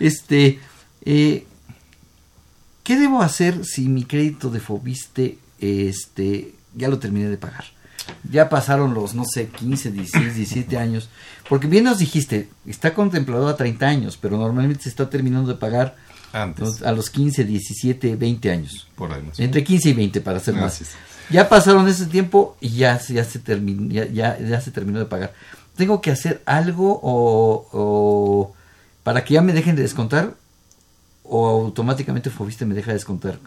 [0.00, 0.60] este,
[1.04, 1.46] eh,
[2.82, 7.64] ¿qué debo hacer si mi crédito de Fobiste, este, ya lo terminé de pagar?
[8.30, 11.08] Ya pasaron los, no sé, 15, 16, 17 años.
[11.48, 15.58] Porque bien nos dijiste, está contemplado a 30 años, pero normalmente se está terminando de
[15.58, 15.96] pagar
[16.34, 16.82] antes.
[16.82, 18.88] A los 15, 17, 20 años.
[18.94, 19.38] Por ahí más.
[19.38, 20.82] Entre 15 y 20 para ser más.
[21.30, 25.06] Ya pasaron ese tiempo y ya, ya, se terminó, ya, ya, ya, se terminó de
[25.06, 25.32] pagar.
[25.76, 28.54] ¿Tengo que hacer algo o, o
[29.02, 30.34] para que ya me dejen de descontar
[31.22, 33.38] o automáticamente Fobiste me deja de descontar?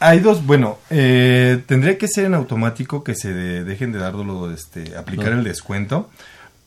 [0.00, 4.52] Hay dos, bueno, eh, tendría que ser en automático que se de, dejen de darlo,
[4.52, 5.38] este, aplicar no.
[5.38, 6.08] el descuento.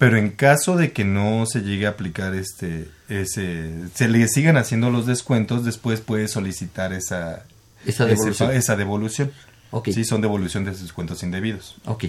[0.02, 4.58] Pero en caso de que no se llegue a aplicar este, ese, se le sigan
[4.58, 7.46] haciendo los descuentos, después puede solicitar esa,
[7.86, 8.50] esa devolución.
[8.50, 9.32] Ese, esa devolución.
[9.70, 9.94] Okay.
[9.94, 11.76] Sí, son devolución de descuentos indebidos.
[11.86, 12.06] Ok.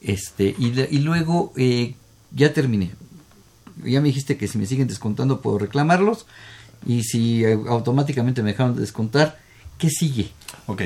[0.00, 1.94] Este, y, de, y luego, eh,
[2.30, 2.92] ya terminé.
[3.84, 6.24] Ya me dijiste que si me siguen descontando puedo reclamarlos.
[6.86, 9.38] Y si automáticamente me dejaron de descontar,
[9.76, 10.30] ¿qué sigue?
[10.68, 10.84] Ok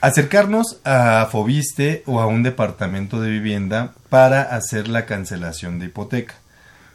[0.00, 6.34] acercarnos a Fobiste o a un departamento de vivienda para hacer la cancelación de hipoteca.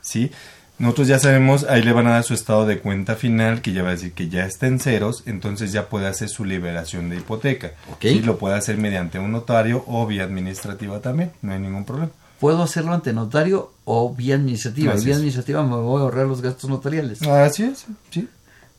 [0.02, 0.32] ¿Sí?
[0.80, 3.84] Nosotros ya sabemos, ahí le van a dar su estado de cuenta final, que ya
[3.84, 7.18] va a decir que ya está en ceros, entonces ya puede hacer su liberación de
[7.18, 7.74] hipoteca.
[7.94, 8.16] Okay.
[8.16, 8.22] ¿Sí?
[8.22, 12.12] Lo puede hacer mediante un notario o vía administrativa también, no hay ningún problema.
[12.40, 14.94] Puedo hacerlo ante notario o vía administrativa.
[14.94, 15.18] Así vía es.
[15.20, 17.22] administrativa me voy a ahorrar los gastos notariales.
[17.22, 18.28] Así es, sí.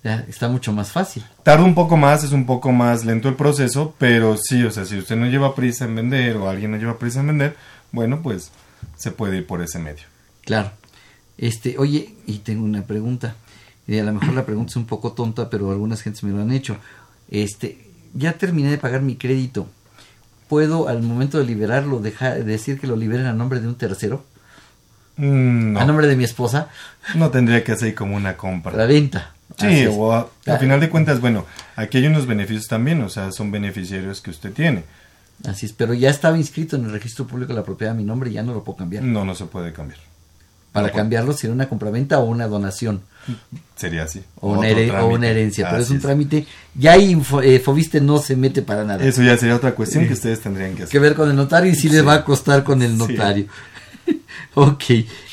[0.05, 1.25] Ya, está mucho más fácil.
[1.43, 4.85] Tarda un poco más, es un poco más lento el proceso, pero sí, o sea,
[4.85, 7.57] si usted no lleva prisa en vender o alguien no lleva prisa en vender,
[7.91, 8.51] bueno, pues
[8.99, 10.05] se puede ir por ese medio.
[10.43, 10.73] Claro.
[11.39, 13.35] Este, oye, y tengo una pregunta.
[13.87, 16.43] Y a lo mejor la pregunta es un poco tonta, pero algunas gentes me lo
[16.43, 16.77] han hecho.
[17.31, 19.67] Este, ya terminé de pagar mi crédito.
[20.49, 24.23] ¿Puedo al momento de liberarlo dejar decir que lo liberen a nombre de un tercero?
[25.17, 25.81] Mm, no.
[25.81, 26.69] ¿A nombre de mi esposa?
[27.15, 28.77] No tendría que hacer como una compra.
[28.77, 29.34] La venta.
[29.59, 33.31] Sí, o a, a, final de cuentas, bueno, aquí hay unos beneficios también, o sea,
[33.31, 34.85] son beneficiarios que usted tiene.
[35.47, 38.05] Así es, pero ya estaba inscrito en el registro público de la propiedad a mi
[38.05, 39.03] nombre y ya no lo puedo cambiar.
[39.03, 39.99] No, no se puede cambiar.
[40.73, 43.03] Para no cambiarlo sería una compraventa o una donación.
[43.77, 44.23] Sería así.
[44.41, 46.47] O, una, her o una, herencia, pero es un trámite.
[46.75, 49.05] Ya ahí eh, Fobiste no se mete para nada.
[49.05, 50.93] Eso ya sería otra cuestión que ustedes tendrían que hacer.
[50.93, 51.95] Que ver con el notario y si sí, sí.
[51.95, 53.47] le va a costar con el notario.
[54.05, 54.23] Sí.
[54.55, 54.85] ok,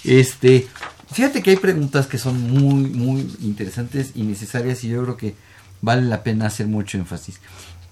[0.03, 0.67] este,
[1.11, 5.35] fíjate que hay preguntas que son muy, muy interesantes y necesarias y yo creo que
[5.81, 7.39] vale la pena hacer mucho énfasis.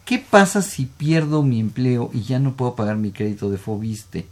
[0.06, 4.26] ¿Qué pasa si pierdo mi empleo y ya no puedo pagar mi crédito de Fobiste?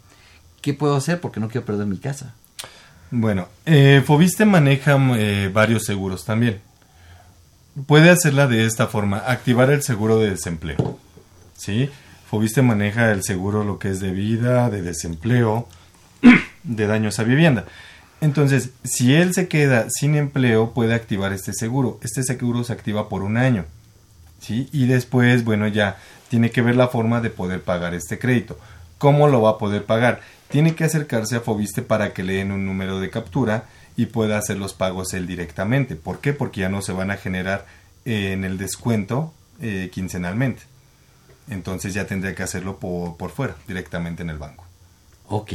[0.61, 1.21] ¿Qué puedo hacer?
[1.21, 2.33] Porque no quiero perder mi casa.
[3.11, 6.61] Bueno, eh, Fobiste maneja eh, varios seguros también.
[7.85, 10.97] Puede hacerla de esta forma, activar el seguro de desempleo.
[11.55, 11.89] ¿Sí?
[12.29, 15.67] Fobiste maneja el seguro lo que es de vida, de desempleo,
[16.63, 17.65] de daños a vivienda.
[18.19, 21.99] Entonces, si él se queda sin empleo, puede activar este seguro.
[22.01, 23.65] Este seguro se activa por un año.
[24.41, 24.69] ¿sí?
[24.71, 25.97] Y después, bueno, ya
[26.29, 28.57] tiene que ver la forma de poder pagar este crédito.
[28.97, 30.21] ¿Cómo lo va a poder pagar?
[30.49, 33.65] Tiene que acercarse a Fobiste para que le den un número de captura
[33.95, 35.95] y pueda hacer los pagos él directamente.
[35.95, 36.33] ¿Por qué?
[36.33, 37.65] Porque ya no se van a generar
[38.05, 40.63] eh, en el descuento eh, quincenalmente.
[41.49, 44.66] Entonces ya tendría que hacerlo por, por fuera, directamente en el banco.
[45.27, 45.53] Ok.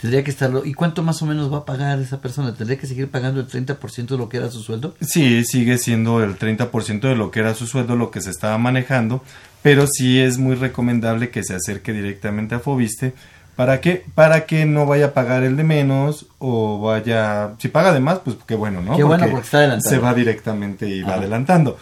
[0.00, 0.64] Tendría que estarlo.
[0.64, 2.54] ¿Y cuánto más o menos va a pagar esa persona?
[2.54, 4.94] ¿Tendría que seguir pagando el 30% de lo que era su sueldo?
[5.02, 8.56] Sí, sigue siendo el 30% de lo que era su sueldo, lo que se estaba
[8.56, 9.22] manejando,
[9.62, 13.12] pero sí es muy recomendable que se acerque directamente a Fobiste.
[13.56, 14.06] ¿Para qué?
[14.14, 17.50] Para que no vaya a pagar el de menos o vaya...
[17.58, 18.96] Si paga de más, pues qué bueno, ¿no?
[18.96, 19.90] Qué bueno porque está adelantando.
[19.90, 21.76] Se va directamente y va adelantando.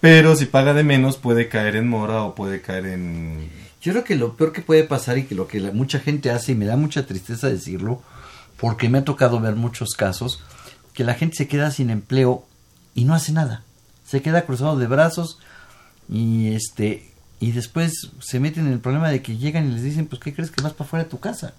[0.00, 3.50] Pero si paga de menos puede caer en mora o puede caer en
[3.84, 6.52] yo creo que lo peor que puede pasar y que lo que mucha gente hace,
[6.52, 8.02] y me da mucha tristeza decirlo,
[8.56, 10.42] porque me ha tocado ver muchos casos,
[10.94, 12.46] que la gente se queda sin empleo
[12.94, 13.62] y no hace nada.
[14.06, 15.38] Se queda cruzado de brazos
[16.08, 17.10] y este
[17.40, 20.32] y después se meten en el problema de que llegan y les dicen, pues, ¿qué
[20.32, 21.52] crees que vas para fuera de tu casa?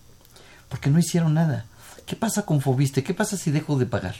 [0.67, 1.65] Porque no hicieron nada.
[2.07, 3.03] ¿Qué pasa con Fobiste?
[3.03, 4.15] ¿Qué pasa si dejo de pagar?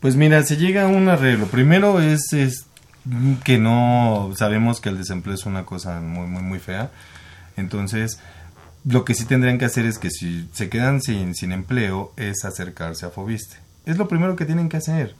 [0.00, 1.46] Pues mira, se llega a un arreglo.
[1.46, 2.64] Primero es, es
[3.44, 6.90] que no sabemos que el desempleo es una cosa muy, muy, muy fea.
[7.58, 8.18] Entonces,
[8.84, 12.44] lo que sí tendrían que hacer es que si se quedan sin, sin empleo, es
[12.44, 13.56] acercarse a Fobiste.
[13.84, 15.14] Es lo primero que tienen que hacer.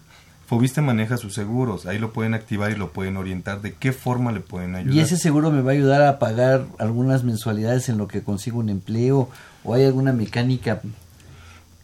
[0.46, 4.32] Fobiste maneja sus seguros, ahí lo pueden activar y lo pueden orientar de qué forma
[4.32, 4.94] le pueden ayudar.
[4.94, 8.58] ¿Y ese seguro me va a ayudar a pagar algunas mensualidades en lo que consigo
[8.58, 9.28] un empleo?
[9.62, 10.80] ¿O hay alguna mecánica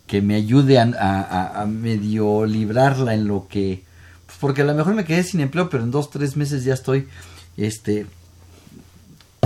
[0.07, 3.83] que me ayude a, a medio librarla en lo que...
[4.25, 6.73] Pues porque a lo mejor me quedé sin empleo, pero en dos, tres meses ya
[6.73, 7.09] estoy
[7.59, 8.07] este,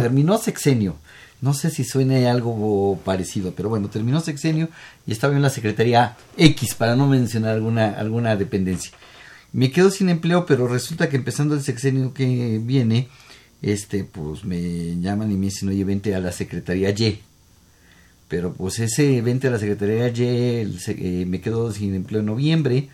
[0.01, 0.97] terminó sexenio.
[1.41, 4.69] No sé si suene algo parecido, pero bueno, terminó sexenio
[5.07, 8.91] y estaba en la Secretaría X, para no mencionar alguna, alguna dependencia.
[9.53, 13.09] Me quedo sin empleo, pero resulta que empezando el sexenio que viene,
[13.63, 17.23] este, pues me llaman y me dicen, oye, vente a la Secretaría Y.
[18.27, 22.89] Pero pues ese vente a la Secretaría Y, eh, me quedo sin empleo en noviembre.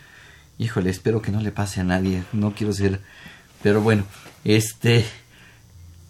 [0.58, 3.00] Híjole, espero que no le pase a nadie, no quiero ser...
[3.62, 4.04] Pero bueno,
[4.44, 5.04] este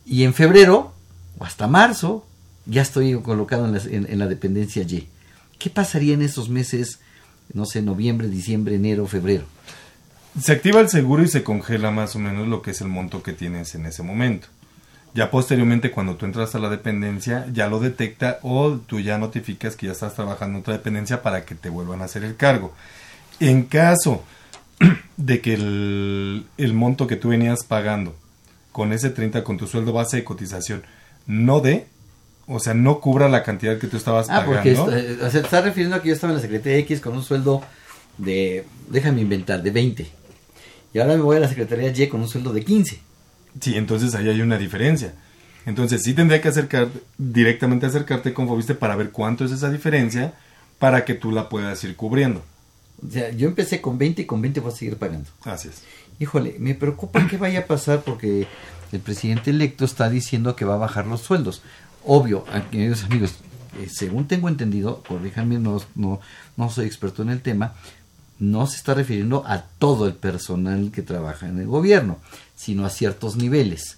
[0.05, 0.93] y en febrero,
[1.39, 2.27] o hasta marzo,
[2.67, 5.09] ya estoy colocado en la, dependencia Y.
[5.59, 7.01] ¿Qué pasaría en esos meses,
[7.53, 9.45] no sé, noviembre, diciembre, enero, febrero?
[10.41, 13.23] Se activa el seguro y se congela más o menos lo que es el monto
[13.23, 14.49] que tienes en ese momento.
[15.15, 19.77] Ya posteriormente, cuando tú entras a la dependencia, ya lo detecta o tú ya notificas
[19.77, 22.75] que ya estás trabajando en otra dependencia para que te vuelvan a hacer el cargo.
[23.39, 24.25] En caso
[25.17, 28.17] de que el, el monto que tú venías pagando
[28.75, 30.83] con ese 30 con tu sueldo base de cotización
[31.27, 31.87] no dé,
[32.49, 34.85] o sea, no cubra la cantidad que tú estabas ah, pagando.
[34.85, 37.22] Porque está, se está refiriendo a que yo estaba en la Secretaría X con un
[37.22, 37.62] sueldo
[38.18, 40.07] de, déjame inventar, de 20.
[40.93, 42.99] Y ahora me voy a la Secretaría Y con un sueldo de 15.
[43.61, 45.14] Sí, entonces ahí hay una diferencia.
[45.66, 50.35] Entonces sí tendría que acercar, directamente acercarte con Fobiste para ver cuánto es esa diferencia
[50.81, 52.43] para que tú la puedas ir cubriendo.
[53.07, 55.31] O sea, yo empecé con 20 y con 20 voy a seguir pagando.
[55.45, 55.85] Así es
[56.19, 58.47] híjole, me preocupa qué vaya a pasar porque
[58.93, 61.62] el presidente electo está diciendo que va a bajar los sueldos.
[62.05, 63.35] Obvio, queridos amigos,
[63.81, 66.21] eh, según tengo entendido, corríjanme, no, no,
[66.57, 67.75] no soy experto en el tema,
[68.39, 72.19] no se está refiriendo a todo el personal que trabaja en el gobierno,
[72.55, 73.97] sino a ciertos niveles.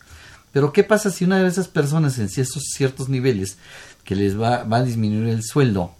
[0.53, 3.59] Pero ¿qué pasa si una de esas personas en esos ciertos niveles
[4.05, 5.93] que les va, va a disminuir el sueldo,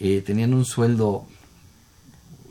[0.00, 1.26] eh, tenían un sueldo,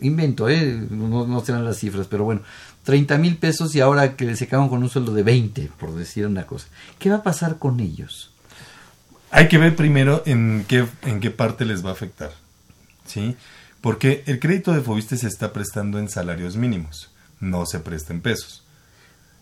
[0.02, 2.42] invento, eh, no, no serán las cifras, pero bueno,
[2.86, 6.26] 30 mil pesos y ahora que se acaban con un sueldo de 20, por decir
[6.28, 6.68] una cosa.
[7.00, 8.32] ¿Qué va a pasar con ellos?
[9.32, 12.32] Hay que ver primero en qué, en qué parte les va a afectar.
[13.06, 13.36] ¿Sí?
[13.82, 18.22] Porque el crédito de Fobiste se está prestando en salarios mínimos, no se presta en
[18.22, 18.64] pesos.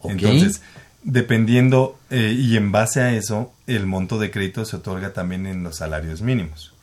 [0.06, 0.62] Entonces,
[1.04, 5.64] dependiendo eh, y en base a eso, el monto de crédito se otorga también en
[5.64, 6.74] los salarios mínimos,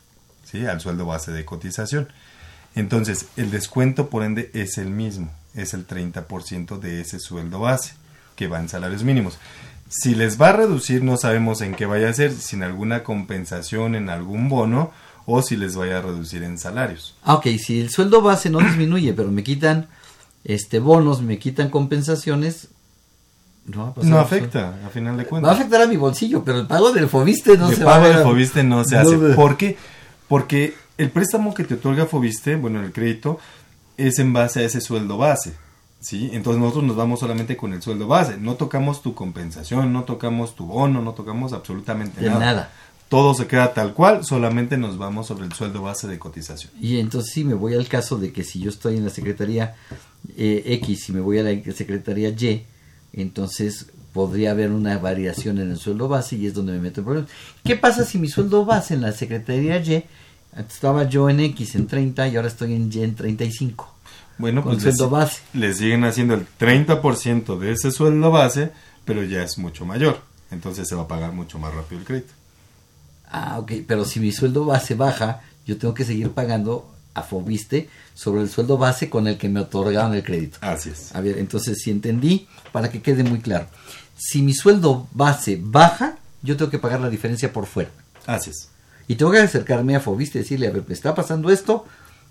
[0.43, 0.65] ¿sí?
[0.65, 2.07] Al sueldo base de cotización.
[2.75, 7.93] Entonces, el descuento, por ende, es el mismo es el 30% de ese sueldo base
[8.35, 9.37] que va en salarios mínimos.
[9.89, 13.95] Si les va a reducir, no sabemos en qué vaya a ser, sin alguna compensación
[13.95, 14.91] en algún bono
[15.25, 17.15] o si les vaya a reducir en salarios.
[17.23, 19.87] Ah, ok, si el sueldo base no disminuye, pero me quitan
[20.43, 22.69] este bonos, me quitan compensaciones,
[23.65, 25.49] no, va a pasar no afecta, a final de cuentas.
[25.49, 27.97] Va a afectar a mi bolsillo, pero el pago del Fobiste no se va a
[27.97, 29.17] El pago del Fobiste no se hace.
[29.35, 29.77] ¿Por qué?
[30.27, 33.39] Porque el préstamo que te otorga Fobiste, bueno, el crédito,
[33.97, 35.53] es en base a ese sueldo base.
[36.01, 36.29] ¿sí?
[36.33, 40.55] Entonces nosotros nos vamos solamente con el sueldo base, no tocamos tu compensación, no tocamos
[40.55, 42.39] tu bono, no tocamos absolutamente nada.
[42.39, 42.71] nada.
[43.07, 46.71] Todo se queda tal cual, solamente nos vamos sobre el sueldo base de cotización.
[46.79, 49.75] Y entonces sí, me voy al caso de que si yo estoy en la Secretaría
[50.37, 52.65] eh, X y me voy a la Secretaría Y,
[53.13, 57.05] entonces podría haber una variación en el sueldo base y es donde me meto el
[57.05, 57.27] problema.
[57.63, 60.05] ¿Qué pasa si mi sueldo base en la Secretaría Y
[60.57, 63.95] estaba yo en X en 30 y ahora estoy en Y en 35?
[64.37, 65.41] Bueno, pues sueldo les, base.
[65.53, 68.71] le siguen haciendo el 30% de ese sueldo base,
[69.05, 70.19] pero ya es mucho mayor.
[70.49, 72.33] Entonces se va a pagar mucho más rápido el crédito.
[73.29, 77.89] Ah, ok, pero si mi sueldo base baja, yo tengo que seguir pagando a Fobiste
[78.13, 80.57] sobre el sueldo base con el que me otorgaron el crédito.
[80.61, 81.15] Así es.
[81.15, 83.67] A ver, entonces si entendí, para que quede muy claro.
[84.17, 87.91] Si mi sueldo base baja, yo tengo que pagar la diferencia por fuera.
[88.25, 88.69] Así es.
[89.07, 91.85] Y tengo que acercarme a Fobiste y decirle, a ver, me está pasando esto,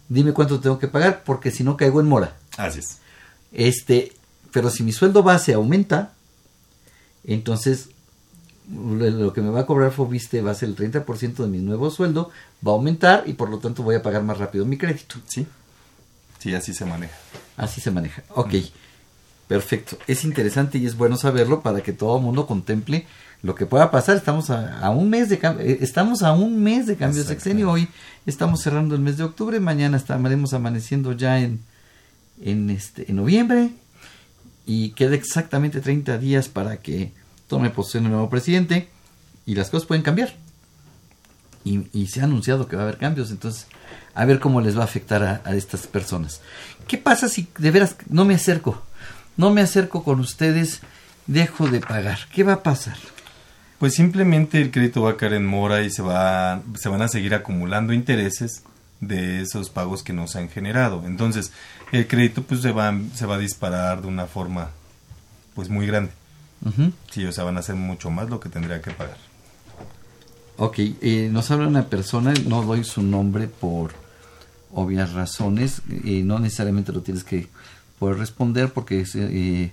[0.08, 2.36] dime cuánto tengo que pagar, porque si no caigo en mora.
[2.56, 2.98] Así es.
[3.52, 4.12] Este,
[4.52, 6.12] pero si mi sueldo base aumenta,
[7.24, 7.90] entonces
[8.70, 11.90] lo que me va a cobrar Fobiste va a ser el 30% de mi nuevo
[11.90, 12.30] sueldo,
[12.66, 15.16] va a aumentar y por lo tanto voy a pagar más rápido mi crédito.
[15.26, 15.46] Sí.
[16.38, 17.14] Sí, así se maneja.
[17.56, 18.22] Así se maneja.
[18.30, 18.54] Ok.
[19.48, 19.98] Perfecto.
[20.06, 23.06] Es interesante y es bueno saberlo para que todo el mundo contemple
[23.42, 24.16] lo que pueda pasar.
[24.16, 27.70] Estamos a, un mes de eh, estamos a un mes de cambio de sexenio.
[27.70, 27.88] Hoy
[28.26, 29.58] estamos cerrando el mes de octubre.
[29.60, 31.60] Mañana estaremos amaneciendo ya en,
[32.42, 33.70] en, este, en noviembre.
[34.66, 37.12] Y queda exactamente 30 días para que
[37.48, 38.88] tome posesión el nuevo presidente.
[39.46, 40.34] Y las cosas pueden cambiar.
[41.64, 43.30] Y, y, se ha anunciado que va a haber cambios.
[43.30, 43.66] Entonces,
[44.14, 46.40] a ver cómo les va a afectar a, a estas personas.
[46.86, 48.82] ¿Qué pasa si de veras no me acerco?
[49.40, 50.80] no me acerco con ustedes,
[51.26, 52.18] dejo de pagar.
[52.32, 52.98] ¿Qué va a pasar?
[53.80, 57.08] Pues simplemente el crédito va a caer en mora y se, va, se van a
[57.08, 58.62] seguir acumulando intereses
[59.00, 61.02] de esos pagos que no se han generado.
[61.06, 61.50] Entonces,
[61.90, 64.68] el crédito pues se va, se va a disparar de una forma
[65.54, 66.12] pues muy grande.
[67.10, 69.16] Sí, o sea, van a ser mucho más lo que tendría que pagar.
[70.58, 73.92] Ok, eh, nos habla una persona, no doy su nombre por
[74.74, 77.48] obvias razones, y no necesariamente lo tienes que
[77.98, 79.72] poder responder porque eh,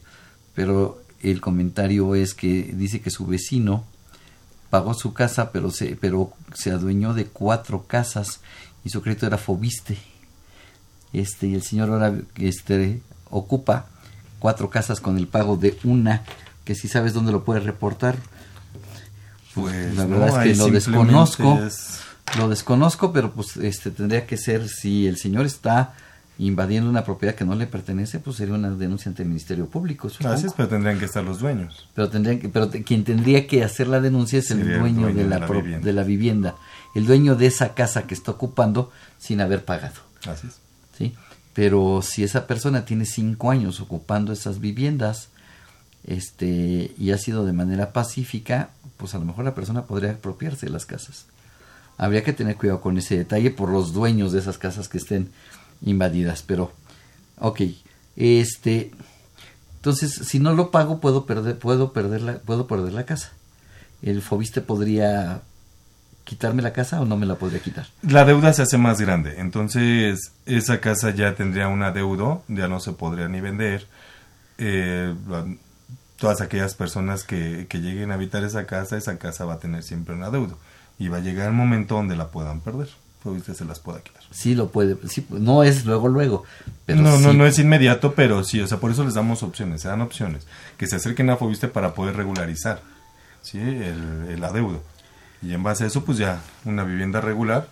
[0.56, 3.84] pero el comentario es que dice que su vecino
[4.70, 8.42] pagó su casa pero se pero se adueñó de cuatro casas
[8.84, 9.98] y su crédito era Fobiste.
[11.14, 13.88] Este y el señor ahora este ocupa
[14.40, 16.24] cuatro casas con el pago de una
[16.66, 18.18] que si sabes dónde lo puedes reportar.
[19.54, 21.60] Pues la verdad es que lo desconozco.
[22.38, 25.94] lo desconozco pero pues este tendría que ser si el señor está
[26.40, 30.08] invadiendo una propiedad que no le pertenece, pues sería una denuncia ante el Ministerio Público.
[30.08, 31.88] Así pero tendrían que estar los dueños.
[31.96, 35.40] Pero tendrían que, pero quien tendría que hacer la denuncia es el dueño, de, la,
[35.40, 36.56] de, la vivienda,
[36.94, 39.96] el dueño de esa casa que está ocupando sin haber pagado.
[40.26, 40.60] Así es.
[40.98, 41.16] ¿Sí?
[41.54, 45.30] Pero si esa persona tiene cinco años ocupando esas viviendas,
[46.06, 50.68] este, y ha sido de manera pacífica, pues a lo mejor la persona podría apropiarse
[50.68, 51.26] de las casas.
[51.98, 55.32] Habría que tener cuidado con ese detalle por los dueños de esas casas que estén
[55.82, 56.72] invadidas, pero
[57.40, 57.62] ok,
[58.16, 58.92] este
[59.76, 63.32] entonces si no lo pago puedo perder puedo perder la puedo perder la casa.
[64.02, 65.42] El fobiste podría
[66.24, 67.88] quitarme la casa o no me la podría quitar.
[68.02, 72.80] La deuda se hace más grande, entonces esa casa ya tendría un adeudo, ya no
[72.80, 73.88] se podría ni vender.
[74.58, 75.14] Eh,
[76.18, 79.84] todas aquellas personas que, que lleguen a habitar esa casa, esa casa va a tener
[79.84, 80.58] siempre un adeudo
[81.00, 82.90] y va a llegar el momento donde la puedan perder
[83.42, 84.22] se las pueda quitar.
[84.32, 86.44] Sí, lo puede, sí, no es luego, luego.
[86.86, 89.82] Pero no, no, no es inmediato, pero sí, o sea, por eso les damos opciones,
[89.82, 90.46] se dan opciones,
[90.78, 92.82] que se acerquen a Fobiste para poder regularizar,
[93.42, 93.60] ¿sí?
[93.60, 94.82] El, el adeudo.
[95.42, 97.68] Y en base a eso, pues ya, una vivienda regular.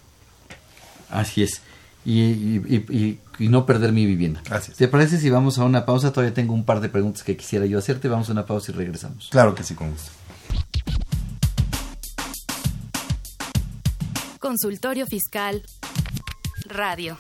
[1.10, 1.62] Así es.
[2.06, 4.42] Y, y, y, no perder mi vivienda.
[4.52, 6.12] Así ¿Te parece si vamos a una pausa?
[6.12, 8.08] Todavía tengo un par de preguntas que quisiera yo hacerte.
[8.08, 9.30] Vamos a una pausa y regresamos.
[9.32, 10.12] Claro que sí, con gusto.
[14.46, 15.64] Consultorio Fiscal
[16.68, 17.18] Radio.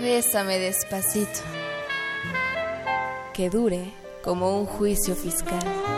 [0.00, 1.40] bésame despacito.
[3.34, 3.92] Que dure
[4.24, 5.95] como un juicio fiscal.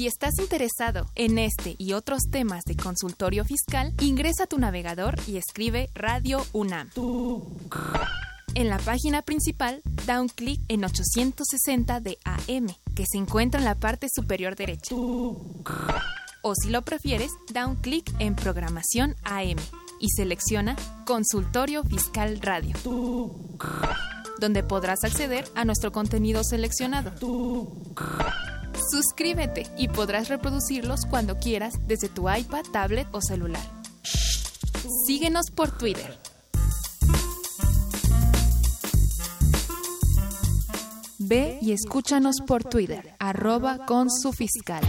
[0.00, 5.14] Si estás interesado en este y otros temas de consultorio fiscal, ingresa a tu navegador
[5.26, 6.88] y escribe Radio UNAM.
[8.54, 13.66] En la página principal, da un clic en 860 de AM, que se encuentra en
[13.66, 14.94] la parte superior derecha.
[14.94, 19.58] O si lo prefieres, da un clic en Programación AM
[20.00, 22.74] y selecciona Consultorio Fiscal Radio,
[24.38, 27.12] donde podrás acceder a nuestro contenido seleccionado.
[28.90, 33.62] Suscríbete y podrás reproducirlos cuando quieras desde tu iPad, tablet o celular.
[35.06, 36.18] Síguenos por Twitter.
[41.18, 44.82] Ve y escúchanos por Twitter, arroba con su fiscal.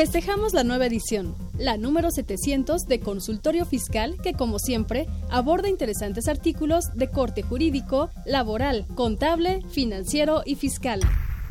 [0.00, 6.26] Festejamos la nueva edición, la número 700 de Consultorio Fiscal, que como siempre aborda interesantes
[6.26, 11.00] artículos de corte jurídico, laboral, contable, financiero y fiscal.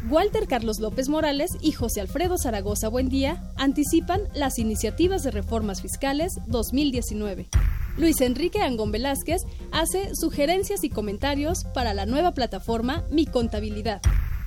[0.09, 6.33] Walter Carlos López Morales y José Alfredo Zaragoza Buendía anticipan las iniciativas de reformas fiscales
[6.47, 7.49] 2019.
[7.97, 14.01] Luis Enrique Angón Velázquez hace sugerencias y comentarios para la nueva plataforma Mi Contabilidad.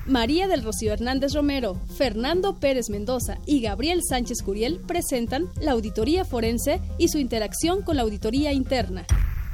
[0.05, 6.25] María del Rocío Hernández Romero, Fernando Pérez Mendoza y Gabriel Sánchez Curiel presentan la auditoría
[6.25, 9.05] forense y su interacción con la auditoría interna.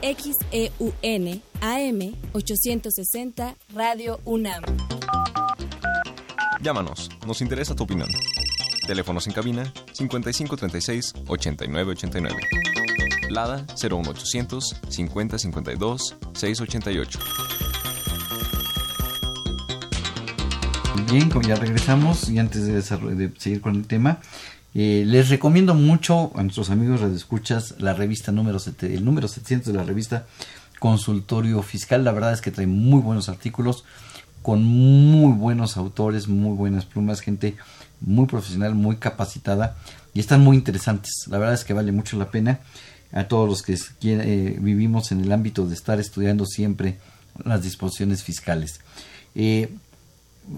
[0.05, 4.63] XEUN AM 860 Radio UNAM.
[6.61, 8.11] Llámanos, nos interesa tu opinión.
[8.87, 12.37] Teléfonos en cabina 5536 8989.
[13.31, 17.19] Lada 01800 5052 688.
[21.03, 24.21] Bien, como ya regresamos y antes de, seguir con el tema,
[24.75, 29.79] eh, les recomiendo mucho a nuestros amigos radioescuchas la revista número el número 700 de
[29.79, 30.27] la revista
[30.79, 32.05] Consultorio Fiscal.
[32.05, 33.85] La verdad es que trae muy buenos artículos
[34.41, 37.57] con muy buenos autores, muy buenas plumas, gente
[38.01, 39.77] muy profesional, muy capacitada
[40.15, 41.13] y están muy interesantes.
[41.29, 42.61] La verdad es que vale mucho la pena
[43.13, 46.99] a todos los que eh, vivimos en el ámbito de estar estudiando siempre
[47.45, 48.81] las disposiciones fiscales.
[49.35, 49.75] Eh,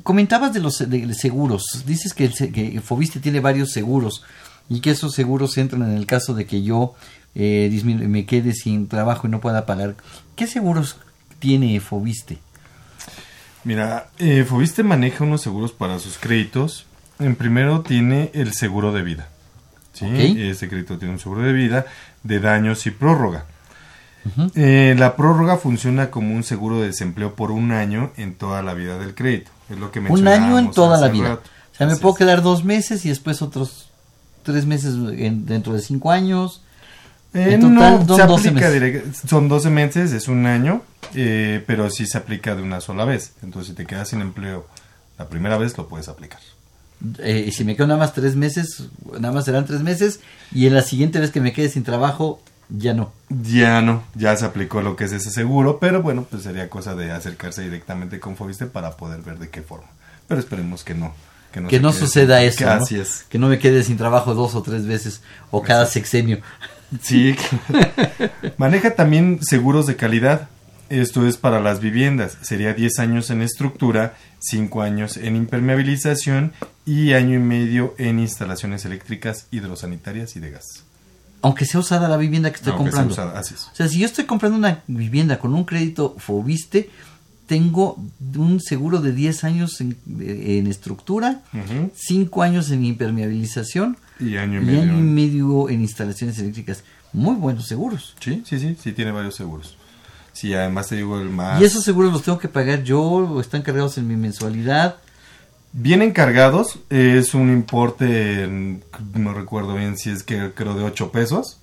[0.03, 1.85] comentabas de los seguros.
[1.87, 4.23] Dices que, el, Fobiste tiene varios seguros
[4.69, 6.95] y que esos seguros entran en el caso de que yo
[7.35, 9.97] eh, me quede sin trabajo y no pueda pagar.
[10.35, 10.97] ¿Qué seguros
[11.39, 12.39] tiene Fobiste?
[13.65, 16.87] Mira, eh, Fobiste maneja unos seguros para sus créditos.
[17.19, 19.29] En primero tiene el seguro de vida.
[19.93, 20.07] ¿sí?
[20.07, 21.87] Ese crédito tiene un seguro de vida
[22.23, 23.47] de daños y prórroga.
[24.57, 28.75] Eh, la prórroga funciona como un seguro de desempleo por un año en toda la
[28.75, 29.51] vida del crédito.
[29.69, 31.41] Es lo que un año en toda la vida.
[31.73, 33.91] O sea, me puedo quedar dos meses y después otros
[34.43, 34.95] tres meses
[35.45, 36.63] dentro de cinco años.
[37.35, 38.71] Eh, en total, no, se aplica
[39.29, 40.83] son 12 meses, es un año,
[41.15, 43.35] eh, pero sí se aplica de una sola vez.
[43.43, 44.67] Entonces, si te quedas sin empleo
[45.19, 46.41] la primera vez, lo puedes aplicar.
[47.19, 48.85] Eh, y si me quedo nada más tres meses,
[49.21, 50.21] nada más serán tres meses,
[50.53, 53.13] y en la siguiente vez que me quede sin trabajo, ya no.
[53.29, 56.95] Ya no, ya se aplicó lo que es ese seguro, pero bueno, pues sería cosa
[56.95, 59.89] de acercarse directamente con Fobiste para poder ver de qué forma.
[60.27, 61.15] Pero esperemos que no.
[61.69, 62.67] Que no, suceda eso.
[63.31, 66.41] Que no me quede sin trabajo dos o tres veces o cada sexenio.
[67.01, 67.35] Sí.
[68.59, 70.49] Maneja también seguros de calidad.
[70.91, 72.37] Esto es para las viviendas.
[72.43, 76.53] Sería 10 años en estructura, 5 años en impermeabilización
[76.85, 80.86] y año y medio en instalaciones eléctricas, hidrosanitarias y de gas
[81.47, 83.15] aunque sea usada la vivienda que estoy comprando.
[83.15, 83.43] O
[83.73, 86.91] sea, si yo estoy comprando una vivienda con un crédito Fobiste,
[87.47, 91.43] tengo un seguro de 10 años en, estructura,
[91.95, 95.69] 5 años en impermeabilización y año y, medio.
[95.69, 96.83] en instalaciones eléctricas.
[97.13, 98.17] Muy buenos seguros.
[98.19, 99.77] Sí, sí, sí, sí tiene varios seguros.
[100.33, 101.61] Sí, además te digo el más...
[101.61, 104.97] ¿Y esos seguros los tengo que pagar yo o están cargados en mi mensualidad?
[105.73, 108.49] Vienen cargados, es un importe,
[109.15, 111.59] no recuerdo bien si es que creo de 8 pesos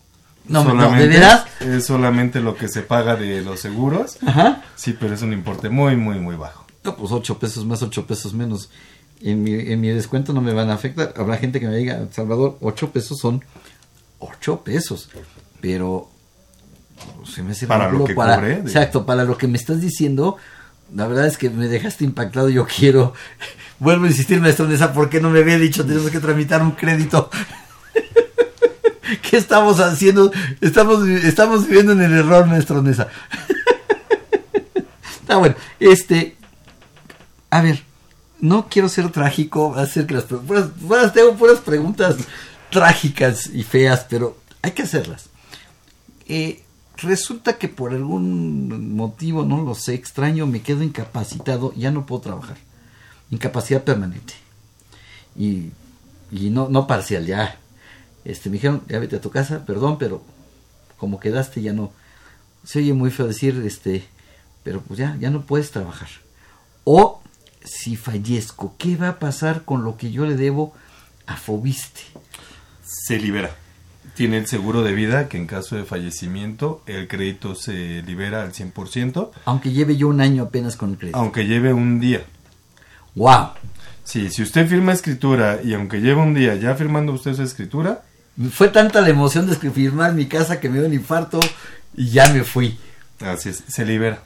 [0.47, 1.45] No, solamente, ¿de veras?
[1.60, 4.18] Es solamente lo que se paga de los seguros.
[4.26, 4.62] Ajá.
[4.76, 6.66] Sí, pero es un importe muy, muy, muy bajo.
[6.84, 8.70] No, pues 8 pesos más, 8 pesos menos.
[9.22, 11.14] En mi, en mi descuento no me van a afectar.
[11.18, 13.43] Habrá gente que me diga, Salvador, 8 pesos son
[14.20, 15.10] 8 pesos.
[15.62, 16.10] Pero
[17.26, 20.38] se me hace para lo que para, Exacto, para lo que me estás diciendo,
[20.93, 22.49] la verdad es que me dejaste impactado.
[22.49, 23.14] Yo quiero,
[23.80, 26.71] vuelvo a insistir, maestro Nesa, ¿por qué no me había dicho tenemos que tramitar un
[26.71, 27.30] crédito?
[29.30, 30.32] ¿Qué estamos haciendo?
[30.61, 33.07] Estamos, estamos viviendo en el error, maestro Nesa.
[35.21, 36.38] Está bueno, este,
[37.49, 37.84] a ver,
[38.39, 42.17] no quiero ser trágico, hacer que las puras, puras, tengo puras preguntas
[42.69, 45.30] trágicas y feas, pero hay que hacerlas.
[46.28, 46.63] Eh,
[46.97, 52.21] resulta que por algún motivo, no lo sé, extraño, me quedo incapacitado, ya no puedo
[52.21, 52.57] trabajar.
[53.32, 54.34] Incapacidad permanente.
[55.38, 55.71] Y,
[56.32, 57.57] y no, no parcial, ya.
[58.26, 60.24] Este, me dijeron, ya vete a tu casa, perdón, pero
[60.97, 61.91] como quedaste ya no.
[62.63, 64.05] Se oye muy feo decir, este,
[64.63, 66.07] pero pues ya, ya no puedes trabajar.
[66.86, 67.21] O
[67.63, 70.74] si fallezco, ¿qué va a pasar con lo que yo le debo
[71.26, 72.01] a Fobiste?
[72.84, 73.55] Se libera.
[74.15, 78.53] Tiene el seguro de vida que en caso de fallecimiento el crédito se libera al
[78.53, 79.32] 100%.
[79.45, 81.17] Aunque lleve yo un año apenas con el crédito.
[81.17, 82.24] Aunque lleve un día.
[83.16, 83.51] ¡Wow!
[84.03, 88.03] Sí, si usted firma escritura y aunque lleve un día ya firmando usted su escritura.
[88.51, 91.39] Fue tanta la emoción de firmar mi casa que me dio un infarto
[91.95, 92.78] y ya me fui.
[93.20, 94.24] Así es, se libera.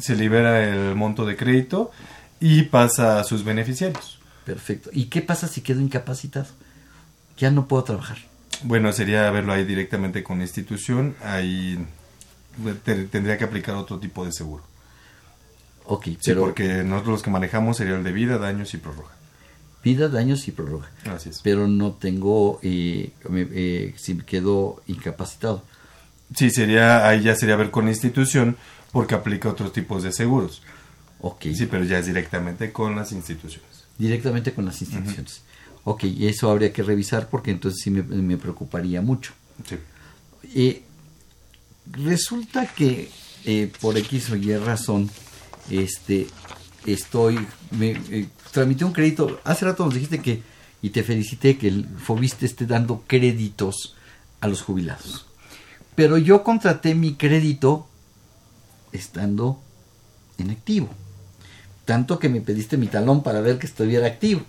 [0.00, 1.90] Se libera el monto de crédito
[2.40, 4.20] y pasa a sus beneficiarios.
[4.44, 4.90] Perfecto.
[4.92, 6.46] ¿Y qué pasa si quedo incapacitado?
[7.36, 8.18] Ya no puedo trabajar.
[8.62, 11.16] Bueno, sería verlo ahí directamente con la institución.
[11.22, 11.78] Ahí
[12.84, 14.64] te, tendría que aplicar otro tipo de seguro.
[15.90, 16.40] Ok, sí, pero...
[16.42, 19.10] porque nosotros los que manejamos sería el de vida, daños y prórroga.
[19.82, 20.90] Vida, daños y prórroga.
[21.06, 21.40] Así es.
[21.42, 25.64] Pero no tengo, eh, me, eh, si me quedo incapacitado.
[26.36, 28.56] Sí, sería, ahí ya sería ver con la institución
[28.92, 30.62] porque aplica otros tipos de seguros.
[31.20, 31.46] Ok.
[31.54, 33.84] Sí, pero ya es directamente con las instituciones.
[33.96, 35.38] Directamente con las instituciones.
[35.38, 35.92] Uh -huh.
[35.92, 39.32] Ok, y eso habría que revisar porque entonces sí me, me preocuparía mucho.
[39.66, 39.78] Sí.
[40.54, 40.82] Eh,
[41.92, 43.10] resulta que
[43.46, 45.08] eh, por X o Y razón,
[45.70, 46.26] este,
[46.86, 47.38] estoy,
[47.70, 49.40] me, eh, un crédito.
[49.44, 50.42] Hace rato nos dijiste que,
[50.82, 53.96] y te felicité, que el Fobiste esté dando créditos
[54.40, 55.26] a los jubilados.
[55.94, 57.88] Pero yo contraté mi crédito
[58.92, 59.60] estando
[60.38, 60.88] en activo.
[61.84, 64.42] Tanto que me pediste mi talón para ver que estuviera activo.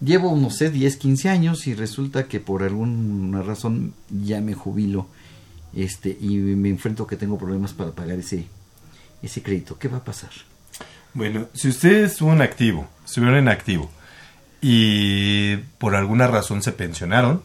[0.00, 5.08] Llevo, no sé, 10, 15 años y resulta que por alguna razón ya me jubilo
[5.74, 8.46] este, y me enfrento que tengo problemas para pagar ese,
[9.22, 9.78] ese crédito.
[9.78, 10.30] ¿Qué va a pasar?
[11.14, 13.90] Bueno, si usted estuvo en activo, estuvieron en activo
[14.60, 17.42] y por alguna razón se pensionaron,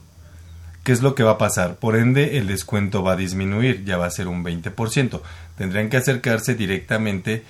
[0.83, 1.75] ¿qué es lo que va a pasar?
[1.75, 5.21] Por ende, el descuento va a disminuir, ya va a ser un 20%.
[5.57, 7.43] Tendrían que acercarse directamente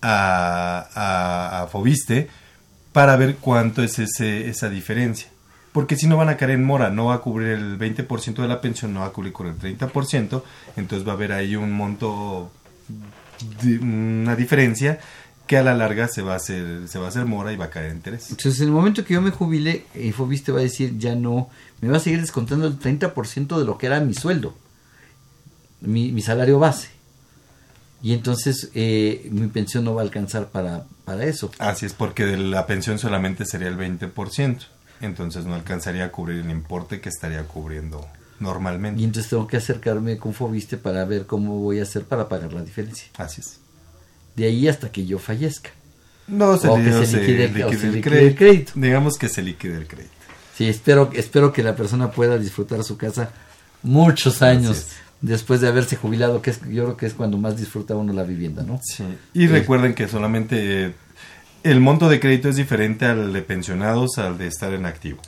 [0.00, 2.28] a, a, a Fobiste
[2.92, 5.28] para ver cuánto es ese, esa diferencia.
[5.72, 8.48] Porque si no van a caer en mora, no va a cubrir el 20% de
[8.48, 10.42] la pensión, no va a cubrir con el 30%,
[10.76, 12.50] entonces va a haber ahí un monto,
[13.80, 15.00] una diferencia
[15.46, 17.66] que a la larga se va a hacer, se va a hacer mora y va
[17.66, 18.30] a caer interés.
[18.30, 21.48] Entonces, en el momento que yo me jubile, Infobiste va a decir, ya no,
[21.80, 24.54] me va a seguir descontando el 30% de lo que era mi sueldo,
[25.80, 26.90] mi, mi salario base.
[28.02, 31.50] Y entonces eh, mi pensión no va a alcanzar para, para eso.
[31.58, 34.66] Así es, porque de la pensión solamente sería el 20%.
[35.00, 38.06] Entonces no alcanzaría a cubrir el importe que estaría cubriendo
[38.40, 39.00] normalmente.
[39.00, 42.52] Y entonces tengo que acercarme con Fobiste para ver cómo voy a hacer para pagar
[42.52, 43.08] la diferencia.
[43.16, 43.58] Así es.
[44.36, 45.70] De ahí hasta que yo fallezca.
[46.26, 48.26] No, se, o que se se liquide, liquide o se el, liquide crédito.
[48.26, 48.72] el crédito.
[48.74, 50.12] Digamos que se liquide el crédito.
[50.54, 53.30] Sí, espero, espero que la persona pueda disfrutar su casa
[53.82, 54.86] muchos años
[55.20, 58.24] después de haberse jubilado, que es, yo creo que es cuando más disfruta uno la
[58.24, 58.80] vivienda, ¿no?
[58.82, 59.04] Sí.
[59.34, 60.94] Y eh, recuerden que solamente eh,
[61.62, 65.20] el monto de crédito es diferente al de pensionados al de estar en activo.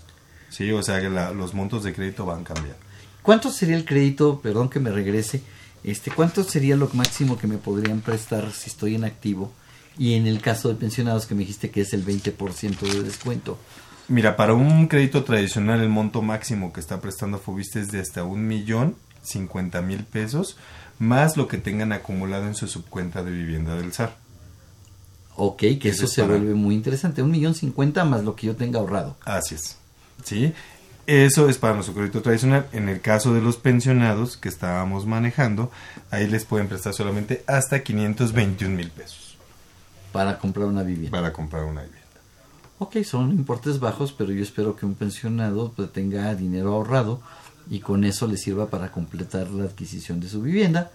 [0.49, 2.90] Sí, o sea que la, los montos de crédito van cambiando.
[3.23, 5.43] ¿Cuánto sería el crédito, perdón que me regrese,
[5.85, 9.53] este, cuánto sería lo máximo que me podrían prestar si estoy en activo?
[9.99, 13.59] Y en el caso de pensionados que me dijiste que es el 20% de descuento.
[14.09, 18.25] Mira, para un crédito tradicional el monto máximo que está prestando Fobiste es de hasta
[18.25, 20.57] un millón cincuenta mil pesos
[20.99, 24.17] más lo que tengan acumulado en su subcuenta de vivienda del SAR.
[25.37, 26.35] Ok, que eso, eso se para...
[26.35, 27.23] vuelve muy interesante.
[27.23, 29.17] Un millón cincuenta más lo que yo tenga ahorrado.
[29.25, 29.79] Así es.
[30.25, 30.53] ¿Sí?
[31.11, 32.69] Eso es para nuestro crédito tradicional.
[32.73, 35.69] En el caso de los pensionados que estábamos manejando,
[36.13, 39.37] ahí les pueden prestar solamente hasta 521 mil pesos.
[40.13, 41.11] Para comprar una vivienda.
[41.11, 42.07] Para comprar una vivienda.
[42.79, 47.21] Ok, son importes bajos, pero yo espero que un pensionado pues, tenga dinero ahorrado
[47.69, 50.93] y con eso le sirva para completar la adquisición de su vivienda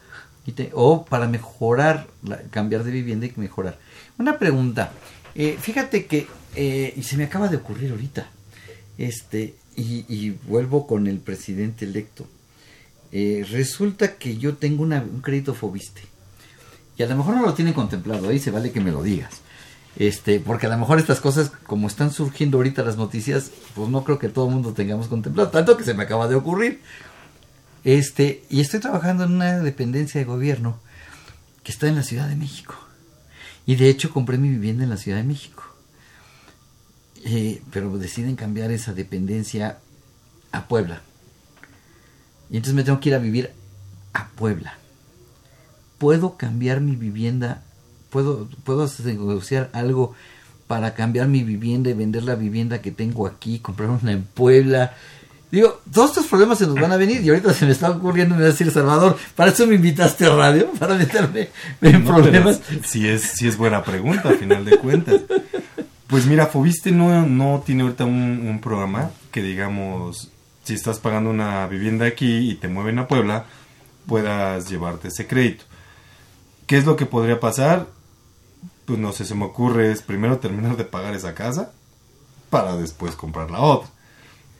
[0.71, 2.07] o para mejorar,
[2.51, 3.77] cambiar de vivienda y mejorar.
[4.17, 4.93] Una pregunta,
[5.35, 8.29] eh, fíjate que, eh, y se me acaba de ocurrir ahorita,
[8.97, 12.25] este, y, vuelvo con el presidente electo.
[13.11, 16.01] Eh, resulta que yo tengo un crédito Fobiste.
[16.97, 19.41] Y a lo mejor no lo tienen contemplado, ahí se vale que me lo digas.
[19.97, 24.03] Este, porque a lo mejor estas cosas, como están surgiendo ahorita las noticias, pues no
[24.03, 26.81] creo que todo el mundo tengamos contemplado, tanto que se me acaba de ocurrir.
[27.83, 30.79] Este, y estoy trabajando en una dependencia de gobierno
[31.63, 32.75] que está en la Ciudad de México.
[33.65, 35.74] Y de hecho compré mi vivienda en la Ciudad de México.
[37.27, 39.79] Eh, pero deciden cambiar esa dependencia
[40.51, 41.01] a Puebla.
[42.51, 43.51] Y entonces me tengo que ir a vivir
[44.13, 44.77] a Puebla.
[45.97, 47.63] ¿Puedo cambiar mi vivienda?
[48.11, 50.13] ¿Puedo, puedo negociar algo
[50.67, 54.93] para cambiar mi vivienda y vender la vivienda que tengo aquí, comprar una en Puebla?
[55.51, 58.35] Digo, todos estos problemas se nos van a venir y ahorita se me está ocurriendo
[58.35, 60.69] decir, Salvador, ¿para eso me invitaste a radio?
[60.79, 61.49] ¿Para meterme
[61.81, 62.61] en problemas?
[62.85, 65.21] Si es, si es buena pregunta, al final de cuentas.
[66.07, 70.29] Pues mira, Fobiste no, no tiene ahorita un, programa que digamos,
[70.63, 73.45] si estás pagando una vivienda aquí y te mueven a Puebla,
[74.05, 75.65] puedas llevarte ese crédito.
[76.67, 77.87] ¿Qué es lo que podría pasar?
[78.85, 81.71] Pues no sé, se me ocurre es primero terminar de pagar esa casa
[82.51, 83.89] para después comprar la otra.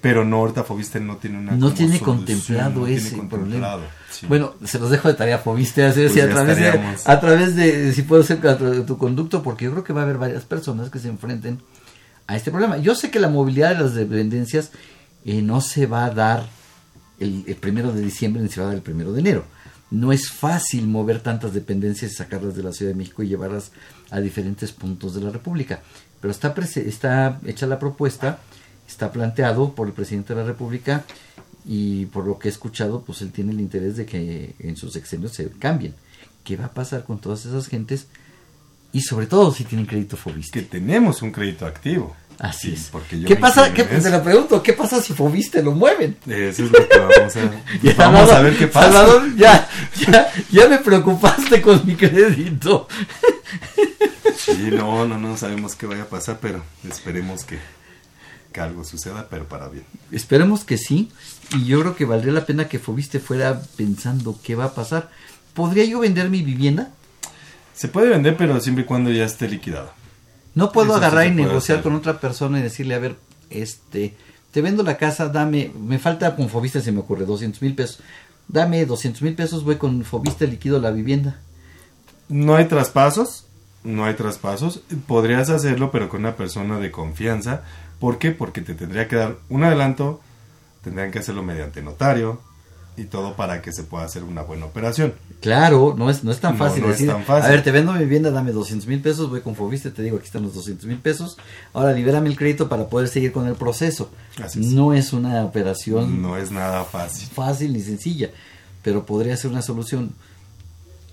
[0.06, 3.80] Pero no, ahorita Fobiste no tiene una No tiene contemplado ese problema.
[4.28, 6.70] Bueno, se los dejo de tarea Fobiste hacer pues a, través de,
[7.06, 8.40] a través de, si puedo ser
[8.86, 11.60] tu conducto, porque yo creo que va a haber varias personas que se enfrenten
[12.28, 12.78] a este problema.
[12.78, 14.70] Yo sé que la movilidad de las dependencias
[15.26, 16.46] eh, no se va a dar
[17.20, 19.44] el, primero de diciembre ni se va a dar el primero de enero.
[19.90, 23.72] No es fácil mover tantas dependencias y sacarlas de la Ciudad de México y llevarlas
[24.12, 25.82] a diferentes puntos de la República.
[26.22, 28.38] Pero está, está hecha la propuesta
[28.88, 31.06] está planteado por el presidente de la República
[31.66, 34.96] y por lo que he escuchado, pues él tiene el interés de que en sus
[34.96, 35.96] exenios se cambien.
[36.44, 38.08] ¿Qué va a pasar con todas esas gentes?
[38.94, 40.60] Y sobre todo si tienen crédito Fobiste.
[40.60, 42.16] Que tenemos un crédito activo.
[42.40, 42.90] Así es.
[42.92, 43.74] Porque ¿Qué pasa?
[43.74, 46.18] ¿Qué, se la pregunto, ¿qué pasa si Fobiste lo mueven?
[46.28, 48.92] Eso es lo que vamos a, vamos a ver qué pasa.
[48.92, 49.68] Salvador, ya,
[50.08, 52.88] ya, ya me preocupaste con mi crédito.
[54.38, 57.58] Sí, no, no, no sabemos qué vaya a pasar, pero esperemos que,
[58.56, 59.84] que algo suceda, pero para bien.
[60.14, 61.12] Esperemos que sí,
[61.54, 65.10] y yo creo que valdría la pena que Fobiste fuera pensando qué va a pasar.
[65.54, 66.92] ¿Podría yo vender mi vivienda?
[67.74, 69.92] Se puede vender, pero siempre y cuando ya esté liquidado.
[70.54, 73.18] No puedo agarrar y negociar con otra persona y decirle, a ver,
[73.50, 74.16] este,
[74.52, 78.00] te vendo la casa, dame, me falta con Fobiste, se me ocurre, 200 mil pesos.
[78.48, 81.42] Dame 200 mil pesos, voy con Fobiste, liquido la vivienda.
[82.30, 83.48] No hay traspasos,
[83.84, 84.80] no hay traspasos.
[85.08, 87.64] Podrías hacerlo, pero con una persona de confianza
[88.00, 88.32] ¿Por qué?
[88.32, 90.22] Porque te tendría que dar un adelanto,
[90.84, 92.42] tendrían que hacerlo mediante notario
[92.98, 95.14] y todo para que se pueda hacer una buena operación.
[95.42, 98.52] Claro, no es, no es tan fácil decir, a ver, te vendo mi vivienda, dame
[98.52, 101.38] 200 mil pesos, voy con Fobiste, te digo, aquí están los 200 mil pesos,
[101.74, 104.12] ahora libérame el crédito para poder seguir con el proceso.
[104.56, 106.22] No es una operación...
[106.22, 107.28] No es nada fácil.
[107.28, 108.30] Fácil ni sencilla,
[108.82, 110.14] pero podría ser una solución.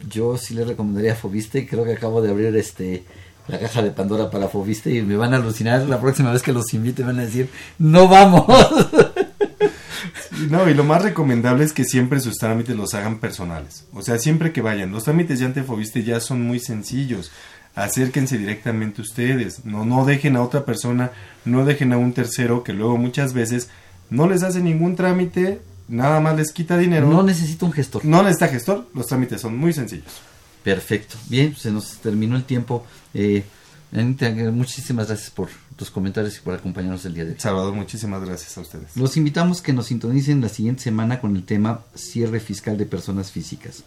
[0.09, 3.05] Yo sí le recomendaría a Fobiste, creo que acabo de abrir este
[3.49, 6.53] la caja de Pandora para Fobiste y me van a alucinar la próxima vez que
[6.53, 8.47] los invite van a decir no vamos
[10.51, 13.87] no y lo más recomendable es que siempre sus trámites los hagan personales.
[13.93, 14.93] O sea siempre que vayan.
[14.93, 17.31] Los trámites ya ante Fobiste ya son muy sencillos.
[17.75, 19.65] Acérquense directamente ustedes.
[19.65, 21.11] No no dejen a otra persona
[21.45, 23.69] no dejen a un tercero que luego muchas veces
[24.11, 27.09] no les hace ningún trámite nada más les quita dinero.
[27.09, 28.05] No necesita un gestor.
[28.05, 28.87] No necesita gestor.
[28.95, 30.32] Los trámites son muy sencillos
[30.63, 31.17] Perfecto.
[31.29, 32.87] Bien, se nos terminó el tiempo.
[33.15, 33.45] Eh,
[34.53, 37.37] muchísimas gracias por tus comentarios y por acompañarnos el día de hoy.
[37.39, 38.97] Salvador, muchísimas gracias a ustedes.
[38.97, 43.31] Los invitamos que nos sintonicen la siguiente semana con el tema cierre fiscal de personas
[43.31, 43.85] físicas.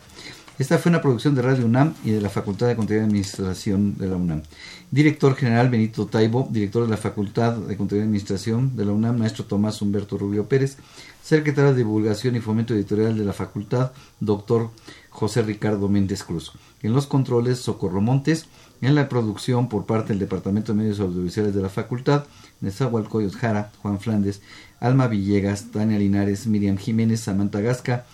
[0.58, 3.98] Esta fue una producción de Radio UNAM y de la Facultad de Contabilidad y Administración
[3.98, 4.42] de la UNAM.
[4.90, 9.18] Director General Benito Taibo, director de la Facultad de Contabilidad y Administración de la UNAM,
[9.18, 10.78] maestro Tomás Humberto Rubio Pérez,
[11.22, 14.70] secretario de Divulgación y Fomento Editorial de la Facultad, doctor
[15.16, 16.52] José Ricardo Méndez Cruz.
[16.84, 18.48] En los controles, Socorro Montes.
[18.82, 22.26] En la producción, por parte del Departamento de Medios Audiovisuales de la Facultad,
[22.60, 24.42] Nezahualcóyotl Jara, Juan Flandes,
[24.82, 28.06] Alma Villegas, Tania Linares, Miriam Jiménez, Samantha Gasca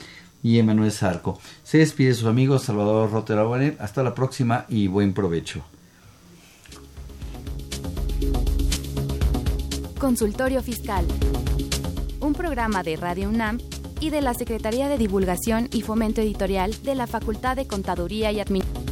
[0.43, 1.39] y Emanuel Zarco.
[1.64, 5.64] Se despide su amigo Salvador Rotero Hasta la próxima y buen provecho.
[9.99, 11.06] Consultorio Fiscal.
[12.20, 13.58] Un programa de Radio UNAM
[14.02, 18.39] y de la Secretaría de Divulgación y Fomento Editorial de la Facultad de Contaduría y
[18.41, 18.86] Administración.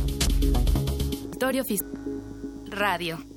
[2.69, 3.28] Radio.